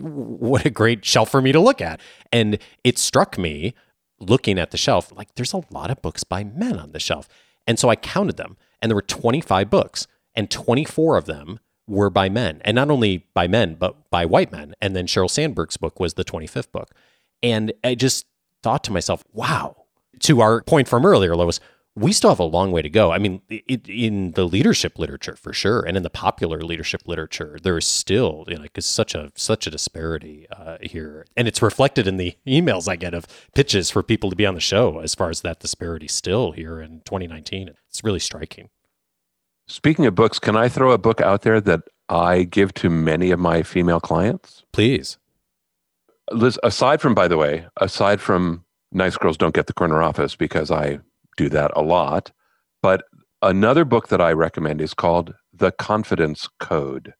what 0.00 0.64
a 0.64 0.70
great 0.70 1.04
shelf 1.04 1.30
for 1.30 1.42
me 1.42 1.52
to 1.52 1.60
look 1.60 1.80
at. 1.80 2.00
And 2.32 2.58
it 2.84 2.98
struck 2.98 3.38
me 3.38 3.74
looking 4.18 4.58
at 4.58 4.70
the 4.70 4.78
shelf, 4.78 5.12
like 5.14 5.34
there's 5.34 5.52
a 5.52 5.62
lot 5.70 5.90
of 5.90 6.00
books 6.00 6.24
by 6.24 6.44
men 6.44 6.78
on 6.78 6.92
the 6.92 7.00
shelf. 7.00 7.28
And 7.66 7.78
so 7.78 7.88
I 7.88 7.96
counted 7.96 8.36
them, 8.36 8.56
and 8.80 8.90
there 8.90 8.96
were 8.96 9.02
25 9.02 9.68
books, 9.68 10.06
and 10.34 10.50
24 10.50 11.16
of 11.16 11.26
them 11.26 11.58
were 11.86 12.10
by 12.10 12.28
men. 12.28 12.60
And 12.64 12.74
not 12.74 12.90
only 12.90 13.26
by 13.34 13.46
men, 13.48 13.74
but 13.74 14.10
by 14.10 14.24
white 14.24 14.52
men. 14.52 14.74
And 14.80 14.96
then 14.96 15.06
Sheryl 15.06 15.30
Sandberg's 15.30 15.76
book 15.76 16.00
was 16.00 16.14
the 16.14 16.24
25th 16.24 16.72
book. 16.72 16.92
And 17.42 17.72
I 17.84 17.94
just 17.94 18.26
thought 18.62 18.84
to 18.84 18.92
myself, 18.92 19.24
wow. 19.32 19.84
To 20.20 20.40
our 20.40 20.62
point 20.62 20.88
from 20.88 21.04
earlier, 21.04 21.36
Lois, 21.36 21.60
we 21.96 22.12
still 22.12 22.28
have 22.30 22.38
a 22.38 22.44
long 22.44 22.72
way 22.72 22.82
to 22.82 22.90
go. 22.90 23.10
I 23.10 23.18
mean, 23.18 23.40
it, 23.48 23.88
in 23.88 24.32
the 24.32 24.44
leadership 24.44 24.98
literature 24.98 25.34
for 25.34 25.54
sure, 25.54 25.80
and 25.80 25.96
in 25.96 26.02
the 26.02 26.10
popular 26.10 26.60
leadership 26.60 27.02
literature, 27.06 27.58
there 27.62 27.78
is 27.78 27.86
still 27.86 28.44
you 28.48 28.56
know, 28.56 28.62
like 28.62 28.76
such 28.80 29.14
a 29.14 29.32
such 29.34 29.66
a 29.66 29.70
disparity 29.70 30.46
uh, 30.52 30.76
here, 30.82 31.24
and 31.36 31.48
it's 31.48 31.62
reflected 31.62 32.06
in 32.06 32.18
the 32.18 32.36
emails 32.46 32.86
I 32.86 32.96
get 32.96 33.14
of 33.14 33.26
pitches 33.54 33.90
for 33.90 34.02
people 34.02 34.28
to 34.28 34.36
be 34.36 34.44
on 34.44 34.54
the 34.54 34.60
show. 34.60 35.00
As 35.00 35.14
far 35.14 35.30
as 35.30 35.40
that 35.40 35.60
disparity 35.60 36.06
still 36.06 36.52
here 36.52 36.82
in 36.82 37.00
2019, 37.06 37.70
it's 37.88 38.04
really 38.04 38.20
striking. 38.20 38.68
Speaking 39.66 40.04
of 40.04 40.14
books, 40.14 40.38
can 40.38 40.54
I 40.54 40.68
throw 40.68 40.92
a 40.92 40.98
book 40.98 41.22
out 41.22 41.42
there 41.42 41.60
that 41.62 41.80
I 42.10 42.42
give 42.42 42.74
to 42.74 42.90
many 42.90 43.30
of 43.30 43.40
my 43.40 43.62
female 43.62 44.00
clients? 44.00 44.64
Please. 44.72 45.16
Liz, 46.30 46.58
aside 46.62 47.00
from, 47.00 47.14
by 47.14 47.26
the 47.26 47.36
way, 47.36 47.66
aside 47.80 48.20
from 48.20 48.64
Nice 48.92 49.16
Girls 49.16 49.36
Don't 49.36 49.54
Get 49.54 49.66
the 49.66 49.72
Corner 49.72 50.02
Office, 50.02 50.36
because 50.36 50.70
I 50.70 51.00
do 51.36 51.48
that 51.50 51.70
a 51.74 51.82
lot. 51.82 52.32
But 52.82 53.04
another 53.42 53.84
book 53.84 54.08
that 54.08 54.20
I 54.20 54.32
recommend 54.32 54.80
is 54.80 54.94
called 54.94 55.34
The 55.52 55.72
Confidence 55.72 56.48
Code 56.60 57.14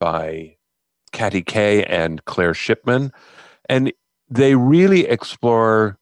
by 0.00 0.56
Katty 1.12 1.42
Kay 1.42 1.84
and 1.84 2.24
Claire 2.24 2.54
Shipman. 2.54 3.12
And 3.68 3.92
they 4.28 4.54
really 4.54 5.06
explore 5.06 5.98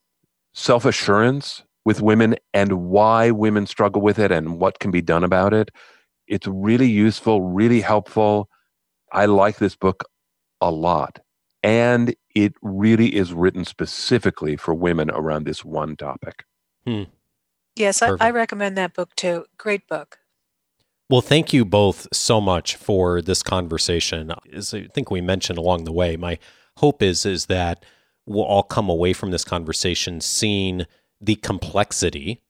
self 0.53 0.85
assurance 0.85 1.63
with 1.85 2.01
women 2.01 2.37
and 2.53 2.73
why 2.73 3.31
women 3.31 3.67
struggle 3.67 4.01
with 4.01 4.19
it 4.19 4.33
and 4.33 4.59
what 4.59 4.79
can 4.79 4.91
be 4.91 5.03
done 5.03 5.25
about 5.25 5.53
it. 5.53 5.71
It's 6.27 6.47
really 6.47 6.89
useful, 6.89 7.43
really 7.43 7.81
helpful. 7.81 8.49
I 9.13 9.27
like 9.27 9.59
this 9.59 9.77
book 9.77 10.05
a 10.61 10.71
lot. 10.71 11.21
And 11.63 12.15
it 12.35 12.55
really 12.63 13.15
is 13.15 13.33
written 13.33 13.65
specifically 13.65 14.57
for 14.57 14.75
women 14.75 15.11
around 15.11 15.45
this 15.45 15.65
one 15.65 15.97
topic. 15.97 16.45
Hmm. 16.87 17.05
Yes, 17.77 18.03
I, 18.03 18.13
I 18.21 18.31
recommend 18.31 18.77
that 18.79 18.95
book 18.95 19.15
too. 19.17 19.47
Great 19.59 19.89
book. 19.89 20.19
Well, 21.11 21.21
thank 21.21 21.53
you 21.53 21.65
both 21.65 22.09
so 22.13 22.41
much 22.41 22.77
for 22.77 23.21
this 23.21 23.43
conversation. 23.43 24.33
As 24.53 24.73
I 24.73 24.87
think 24.95 25.11
we 25.11 25.21
mentioned 25.21 25.59
along 25.59 25.85
the 25.85 25.93
way, 25.93 26.17
my 26.17 26.39
hope 26.79 27.03
is 27.03 27.27
is 27.27 27.47
that 27.47 27.85
we'll 28.27 28.45
all 28.45 28.63
come 28.63 28.89
away 28.89 29.13
from 29.13 29.31
this 29.31 29.45
conversation 29.45 30.21
seeing 30.21 30.87
the 31.21 31.37
complexity 31.37 32.43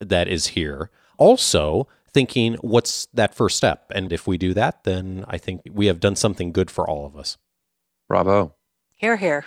that 0.00 0.28
is 0.28 0.48
here. 0.48 0.90
Also, 1.18 1.88
thinking 2.12 2.54
what's 2.60 3.06
that 3.12 3.34
first 3.34 3.56
step? 3.56 3.90
And 3.94 4.12
if 4.12 4.26
we 4.26 4.38
do 4.38 4.54
that, 4.54 4.84
then 4.84 5.24
I 5.28 5.38
think 5.38 5.62
we 5.70 5.86
have 5.86 6.00
done 6.00 6.16
something 6.16 6.52
good 6.52 6.70
for 6.70 6.88
all 6.88 7.06
of 7.06 7.16
us. 7.16 7.38
Bravo. 8.08 8.54
Hear, 8.96 9.16
hear. 9.16 9.46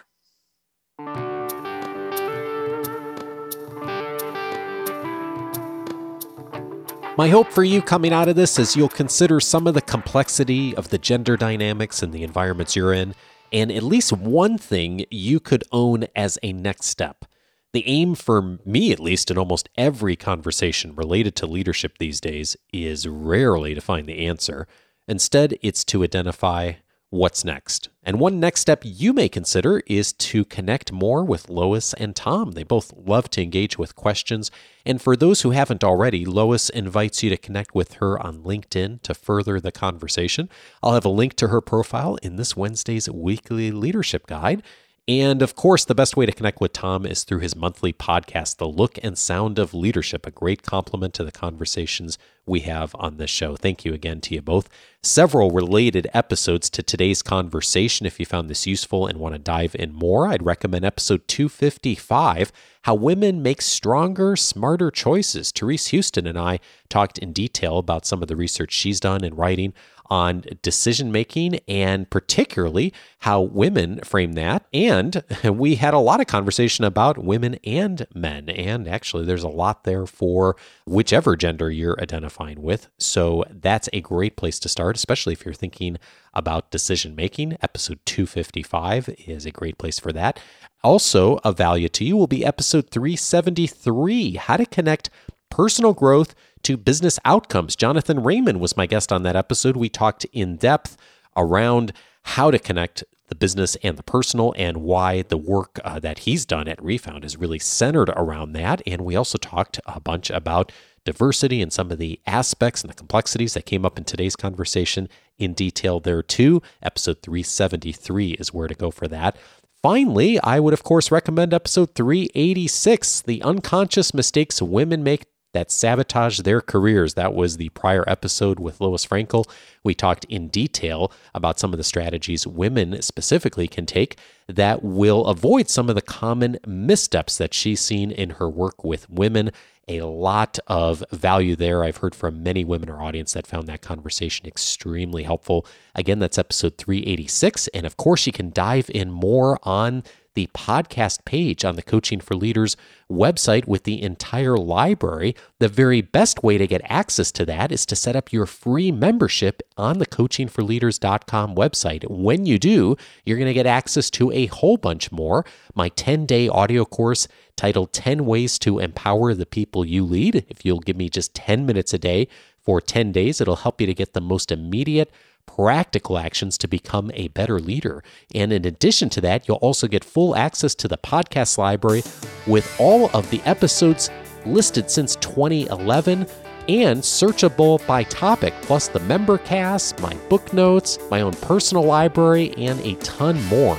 My 7.19 7.27
hope 7.27 7.51
for 7.51 7.65
you 7.65 7.81
coming 7.81 8.13
out 8.13 8.29
of 8.29 8.37
this 8.37 8.57
is 8.57 8.77
you'll 8.77 8.87
consider 8.87 9.41
some 9.41 9.67
of 9.67 9.73
the 9.73 9.81
complexity 9.81 10.73
of 10.73 10.87
the 10.87 10.97
gender 10.97 11.35
dynamics 11.35 12.01
and 12.01 12.13
the 12.13 12.23
environments 12.23 12.77
you're 12.77 12.93
in, 12.93 13.13
and 13.51 13.73
at 13.73 13.83
least 13.83 14.13
one 14.13 14.57
thing 14.57 15.03
you 15.11 15.41
could 15.41 15.65
own 15.73 16.05
as 16.15 16.39
a 16.41 16.53
next 16.53 16.85
step. 16.85 17.25
The 17.73 17.85
aim 17.85 18.15
for 18.15 18.57
me, 18.63 18.93
at 18.93 19.01
least, 19.01 19.29
in 19.29 19.37
almost 19.37 19.67
every 19.75 20.15
conversation 20.15 20.95
related 20.95 21.35
to 21.35 21.45
leadership 21.45 21.97
these 21.97 22.21
days 22.21 22.55
is 22.71 23.05
rarely 23.05 23.75
to 23.75 23.81
find 23.81 24.07
the 24.07 24.25
answer. 24.25 24.65
Instead, 25.05 25.57
it's 25.61 25.83
to 25.83 26.05
identify 26.05 26.75
what's 27.09 27.43
next. 27.43 27.89
And 28.03 28.19
one 28.19 28.39
next 28.39 28.61
step 28.61 28.81
you 28.83 29.13
may 29.13 29.29
consider 29.29 29.81
is 29.87 30.13
to 30.13 30.45
connect 30.45 30.91
more 30.91 31.23
with 31.23 31.49
Lois 31.49 31.93
and 31.93 32.15
Tom. 32.15 32.51
They 32.51 32.63
both 32.63 32.93
love 32.95 33.29
to 33.31 33.41
engage 33.41 33.77
with 33.77 33.95
questions. 33.95 34.51
And 34.85 35.01
for 35.01 35.15
those 35.15 35.41
who 35.41 35.51
haven't 35.51 35.83
already, 35.83 36.25
Lois 36.25 36.69
invites 36.69 37.23
you 37.23 37.29
to 37.29 37.37
connect 37.37 37.73
with 37.73 37.93
her 37.93 38.21
on 38.21 38.43
LinkedIn 38.43 39.01
to 39.03 39.13
further 39.13 39.59
the 39.59 39.71
conversation. 39.71 40.49
I'll 40.81 40.93
have 40.93 41.05
a 41.05 41.09
link 41.09 41.35
to 41.35 41.49
her 41.49 41.61
profile 41.61 42.17
in 42.21 42.35
this 42.35 42.55
Wednesday's 42.55 43.09
weekly 43.09 43.71
leadership 43.71 44.27
guide. 44.27 44.63
And 45.09 45.41
of 45.41 45.55
course, 45.55 45.85
the 45.85 45.95
best 45.95 46.15
way 46.15 46.27
to 46.27 46.31
connect 46.31 46.61
with 46.61 46.71
Tom 46.71 47.03
is 47.03 47.23
through 47.23 47.39
his 47.39 47.55
monthly 47.55 47.91
podcast, 47.91 48.57
The 48.57 48.67
Look 48.67 48.99
and 49.01 49.17
Sound 49.17 49.57
of 49.57 49.73
Leadership, 49.73 50.27
a 50.27 50.31
great 50.31 50.61
complement 50.61 51.15
to 51.15 51.23
the 51.23 51.31
conversations 51.31 52.19
we 52.45 52.59
have 52.59 52.95
on 52.99 53.17
this 53.17 53.31
show. 53.31 53.55
Thank 53.55 53.83
you 53.83 53.91
again 53.91 54.21
to 54.21 54.35
you 54.35 54.43
both. 54.43 54.69
Several 55.01 55.49
related 55.49 56.07
episodes 56.13 56.69
to 56.69 56.83
today's 56.83 57.23
conversation. 57.23 58.05
If 58.05 58.19
you 58.19 58.25
found 58.27 58.51
this 58.51 58.67
useful 58.67 59.07
and 59.07 59.17
want 59.17 59.33
to 59.33 59.39
dive 59.39 59.75
in 59.79 59.93
more, 59.93 60.27
I'd 60.27 60.45
recommend 60.45 60.85
episode 60.85 61.27
255 61.27 62.51
How 62.83 62.93
Women 62.93 63.41
Make 63.41 63.63
Stronger, 63.63 64.35
Smarter 64.35 64.91
Choices. 64.91 65.51
Therese 65.51 65.89
Huston 65.89 66.27
and 66.27 66.37
I 66.37 66.59
talked 66.87 67.17
in 67.17 67.33
detail 67.33 67.79
about 67.79 68.05
some 68.05 68.21
of 68.21 68.27
the 68.27 68.35
research 68.35 68.73
she's 68.73 68.99
done 68.99 69.23
in 69.23 69.33
writing 69.33 69.73
on 70.09 70.43
decision 70.61 71.11
making 71.11 71.59
and 71.67 72.09
particularly 72.09 72.93
how 73.19 73.41
women 73.41 73.99
frame 74.01 74.33
that. 74.33 74.65
And 74.73 75.23
we 75.43 75.75
had 75.75 75.93
a 75.93 75.99
lot 75.99 76.19
of 76.21 76.27
conversation 76.27 76.85
about 76.85 77.17
women 77.17 77.55
and 77.63 78.07
men. 78.13 78.49
And 78.49 78.87
actually, 78.87 79.25
there's 79.25 79.43
a 79.43 79.49
lot 79.49 79.83
there 79.83 80.05
for 80.05 80.55
whichever 80.85 81.35
gender 81.35 81.69
you're 81.69 82.01
identifying 82.01 82.61
with. 82.61 82.89
So 82.97 83.43
that's 83.49 83.89
a 83.93 84.01
great 84.01 84.35
place 84.35 84.59
to 84.59 84.69
start, 84.69 84.95
especially 84.95 85.33
if 85.33 85.45
you're 85.45 85.53
thinking 85.53 85.97
about 86.33 86.71
decision 86.71 87.15
making. 87.15 87.57
Episode 87.61 87.99
255 88.05 89.09
is 89.27 89.45
a 89.45 89.51
great 89.51 89.77
place 89.77 89.99
for 89.99 90.11
that. 90.13 90.39
Also, 90.83 91.37
of 91.43 91.57
value 91.57 91.89
to 91.89 92.05
you 92.05 92.15
will 92.15 92.27
be 92.27 92.45
episode 92.45 92.89
373 92.89 94.35
How 94.35 94.57
to 94.57 94.65
Connect 94.65 95.09
Personal 95.49 95.93
Growth 95.93 96.35
to 96.69 96.77
business 96.77 97.17
outcomes. 97.25 97.75
Jonathan 97.75 98.21
Raymond 98.21 98.59
was 98.59 98.77
my 98.77 98.85
guest 98.85 99.11
on 99.11 99.23
that 99.23 99.35
episode. 99.35 99.75
We 99.75 99.89
talked 99.89 100.25
in 100.25 100.55
depth 100.55 100.97
around 101.35 101.93
how 102.21 102.51
to 102.51 102.59
connect 102.59 103.03
the 103.27 103.33
business 103.33 103.75
and 103.81 103.97
the 103.97 104.03
personal 104.03 104.53
and 104.55 104.77
why 104.77 105.23
the 105.23 105.37
work 105.37 105.79
uh, 105.83 105.97
that 105.97 106.19
he's 106.19 106.45
done 106.45 106.67
at 106.67 106.79
Refound 106.83 107.25
is 107.25 107.37
really 107.37 107.57
centered 107.57 108.09
around 108.09 108.51
that. 108.53 108.83
And 108.85 109.01
we 109.01 109.15
also 109.15 109.39
talked 109.39 109.79
a 109.87 109.99
bunch 109.99 110.29
about 110.29 110.71
diversity 111.05 111.59
and 111.59 111.73
some 111.73 111.89
of 111.89 111.97
the 111.97 112.19
aspects 112.27 112.83
and 112.83 112.91
the 112.91 112.95
complexities 112.95 113.55
that 113.55 113.65
came 113.65 113.83
up 113.83 113.97
in 113.97 114.03
today's 114.03 114.35
conversation 114.35 115.09
in 115.39 115.55
detail 115.55 115.99
there 115.99 116.21
too. 116.21 116.61
Episode 116.83 117.23
373 117.23 118.33
is 118.33 118.53
where 118.53 118.67
to 118.67 118.75
go 118.75 118.91
for 118.91 119.07
that. 119.07 119.37
Finally, 119.81 120.39
I 120.41 120.59
would 120.59 120.73
of 120.75 120.83
course 120.83 121.09
recommend 121.09 121.51
episode 121.51 121.95
386, 121.95 123.21
The 123.23 123.41
Unconscious 123.41 124.13
Mistakes 124.13 124.61
Women 124.61 125.03
Make 125.03 125.23
that 125.53 125.71
sabotage 125.71 126.39
their 126.39 126.61
careers. 126.61 127.15
That 127.15 127.33
was 127.33 127.57
the 127.57 127.69
prior 127.69 128.03
episode 128.07 128.59
with 128.59 128.79
Lois 128.81 129.05
Frankel. 129.05 129.49
We 129.83 129.95
talked 129.95 130.25
in 130.25 130.49
detail 130.49 131.11
about 131.33 131.59
some 131.59 131.73
of 131.73 131.77
the 131.77 131.83
strategies 131.83 132.45
women 132.45 133.01
specifically 133.01 133.67
can 133.67 133.85
take 133.85 134.17
that 134.47 134.83
will 134.83 135.25
avoid 135.25 135.69
some 135.69 135.89
of 135.89 135.95
the 135.95 136.01
common 136.01 136.57
missteps 136.65 137.37
that 137.37 137.53
she's 137.53 137.81
seen 137.81 138.11
in 138.11 138.31
her 138.31 138.49
work 138.49 138.83
with 138.83 139.09
women. 139.09 139.51
A 139.87 140.01
lot 140.01 140.59
of 140.67 141.03
value 141.11 141.55
there. 141.55 141.83
I've 141.83 141.97
heard 141.97 142.13
from 142.13 142.43
many 142.43 142.63
women 142.63 142.89
in 142.89 142.95
our 142.95 143.01
audience 143.01 143.33
that 143.33 143.47
found 143.47 143.67
that 143.67 143.81
conversation 143.81 144.45
extremely 144.45 145.23
helpful. 145.23 145.65
Again, 145.95 146.19
that's 146.19 146.37
episode 146.37 146.77
386. 146.77 147.67
And 147.69 147.87
of 147.87 147.97
course, 147.97 148.27
you 148.27 148.31
can 148.31 148.51
dive 148.51 148.91
in 148.93 149.09
more 149.09 149.57
on 149.63 150.03
the 150.39 150.47
podcast 150.53 151.25
page 151.25 151.65
on 151.65 151.75
the 151.75 151.81
Coaching 151.81 152.21
for 152.21 152.33
Leaders 152.33 152.77
website 153.11 153.67
with 153.67 153.83
the 153.83 154.01
entire 154.01 154.55
library. 154.55 155.35
The 155.57 155.67
very 155.67 155.99
best 155.99 156.43
way 156.43 156.57
to 156.57 156.65
get 156.65 156.81
access 156.85 157.29
to 157.33 157.45
that 157.47 157.73
is 157.73 157.85
to 157.87 157.95
set 157.97 158.15
up 158.15 158.31
your 158.31 158.45
free 158.45 158.89
membership 158.89 159.61
on 159.75 159.97
the 159.97 160.05
coachingforleaders.com 160.05 161.55
website. 161.55 162.09
When 162.09 162.45
you 162.45 162.57
do, 162.57 162.95
you're 163.25 163.35
going 163.35 163.47
to 163.47 163.53
get 163.53 163.65
access 163.65 164.09
to 164.11 164.31
a 164.31 164.45
whole 164.45 164.77
bunch 164.77 165.11
more. 165.11 165.45
My 165.75 165.89
10 165.89 166.25
day 166.25 166.47
audio 166.47 166.85
course 166.85 167.27
titled 167.57 167.91
10 167.91 168.25
Ways 168.25 168.57
to 168.59 168.79
Empower 168.79 169.33
the 169.33 169.45
People 169.45 169.83
You 169.83 170.05
Lead. 170.05 170.45
If 170.47 170.63
you'll 170.63 170.79
give 170.79 170.95
me 170.95 171.09
just 171.09 171.35
10 171.35 171.65
minutes 171.65 171.93
a 171.93 171.99
day 171.99 172.29
for 172.61 172.79
10 172.79 173.11
days, 173.11 173.41
it'll 173.41 173.57
help 173.57 173.81
you 173.81 173.87
to 173.87 173.93
get 173.93 174.13
the 174.13 174.21
most 174.21 174.53
immediate 174.53 175.11
practical 175.55 176.17
actions 176.17 176.57
to 176.57 176.67
become 176.67 177.11
a 177.13 177.27
better 177.29 177.59
leader. 177.59 178.03
And 178.33 178.53
in 178.53 178.65
addition 178.65 179.09
to 179.09 179.21
that, 179.21 179.47
you'll 179.47 179.57
also 179.57 179.87
get 179.87 180.03
full 180.03 180.35
access 180.35 180.75
to 180.75 180.87
the 180.87 180.97
podcast 180.97 181.57
library 181.57 182.03
with 182.47 182.73
all 182.79 183.09
of 183.13 183.29
the 183.29 183.41
episodes 183.45 184.09
listed 184.45 184.89
since 184.89 185.15
2011 185.17 186.27
and 186.67 186.99
searchable 187.01 187.85
by 187.87 188.03
topic, 188.03 188.53
plus 188.61 188.87
the 188.87 188.99
member 189.01 189.39
cast, 189.39 189.99
my 190.01 190.13
book 190.29 190.53
notes, 190.53 190.99
my 191.09 191.21
own 191.21 191.33
personal 191.33 191.83
library, 191.83 192.53
and 192.57 192.79
a 192.81 192.95
ton 192.95 193.43
more. 193.45 193.77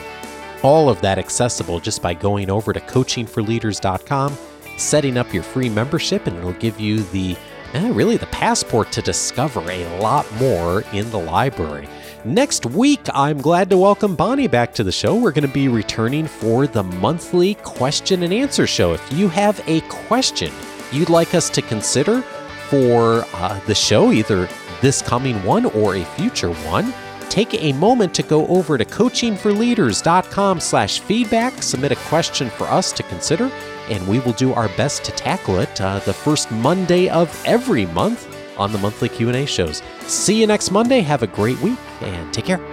All 0.63 0.89
of 0.89 1.01
that 1.01 1.19
accessible 1.19 1.79
just 1.79 2.03
by 2.03 2.15
going 2.15 2.51
over 2.51 2.73
to 2.73 2.81
coachingforleaders.com, 2.81 4.37
setting 4.77 5.17
up 5.17 5.33
your 5.33 5.45
free 5.45 5.69
membership, 5.69 6.27
and 6.27 6.37
it'll 6.37 6.53
give 6.55 6.81
you 6.81 7.05
the 7.05 7.37
eh, 7.75 7.91
really 7.93 8.17
the 8.17 8.27
passport 8.27 8.93
to 8.93 9.03
discover 9.03 9.61
a 9.71 9.99
lot 10.01 10.31
more 10.37 10.83
in 10.93 11.11
the 11.11 11.19
library. 11.19 11.89
Next 12.25 12.67
week, 12.67 13.01
I'm 13.15 13.41
glad 13.41 13.71
to 13.71 13.79
welcome 13.79 14.15
Bonnie 14.15 14.47
back 14.47 14.75
to 14.75 14.85
the 14.85 14.93
show. 14.93 15.15
We're 15.15 15.33
going 15.33 15.47
to 15.47 15.53
be 15.53 15.69
returning 15.69 16.27
for 16.27 16.67
the 16.67 16.83
monthly 16.83 17.55
question 17.55 18.23
and 18.23 18.33
answer 18.33 18.67
show. 18.67 18.93
If 18.93 19.13
you 19.13 19.29
have 19.29 19.63
a 19.67 19.81
question 19.83 20.53
you'd 20.93 21.09
like 21.11 21.35
us 21.35 21.49
to 21.51 21.63
consider 21.63 22.23
for 22.69 23.25
uh, 23.35 23.61
the 23.61 23.75
show, 23.75 24.13
either 24.13 24.49
this 24.81 25.03
coming 25.03 25.43
one 25.45 25.67
or 25.67 25.97
a 25.97 26.05
future 26.05 26.53
one, 26.53 26.93
take 27.29 27.55
a 27.63 27.73
moment 27.75 28.15
to 28.15 28.23
go 28.23 28.47
over 28.49 28.77
to 28.77 28.85
coachingforleaders.com 28.85 30.61
slash 30.61 31.01
feedback, 31.01 31.63
submit 31.63 31.93
a 31.93 31.97
question 31.97 32.51
for 32.51 32.65
us 32.65 32.93
to 32.93 33.03
consider, 33.05 33.51
and 33.91 34.07
we 34.09 34.21
will 34.21 34.33
do 34.33 34.53
our 34.55 34.69
best 34.71 35.05
to 35.05 35.13
tackle 35.13 35.59
it 35.59 35.81
uh, 35.81 35.99
the 36.01 36.13
first 36.13 36.51
Monday 36.51 37.09
of 37.09 37.29
every 37.45 37.87
month 37.87 38.27
on 38.59 38.73
the 38.73 38.79
monthly 38.79 39.09
Q&A 39.09 39.47
shows. 39.47 39.83
See 40.03 40.41
you 40.41 40.47
next 40.47 40.71
Monday. 40.71 41.01
Have 41.01 41.23
a 41.23 41.27
great 41.27 41.61
week 41.61 41.79
and 42.03 42.33
take 42.33 42.47
care. 42.47 42.70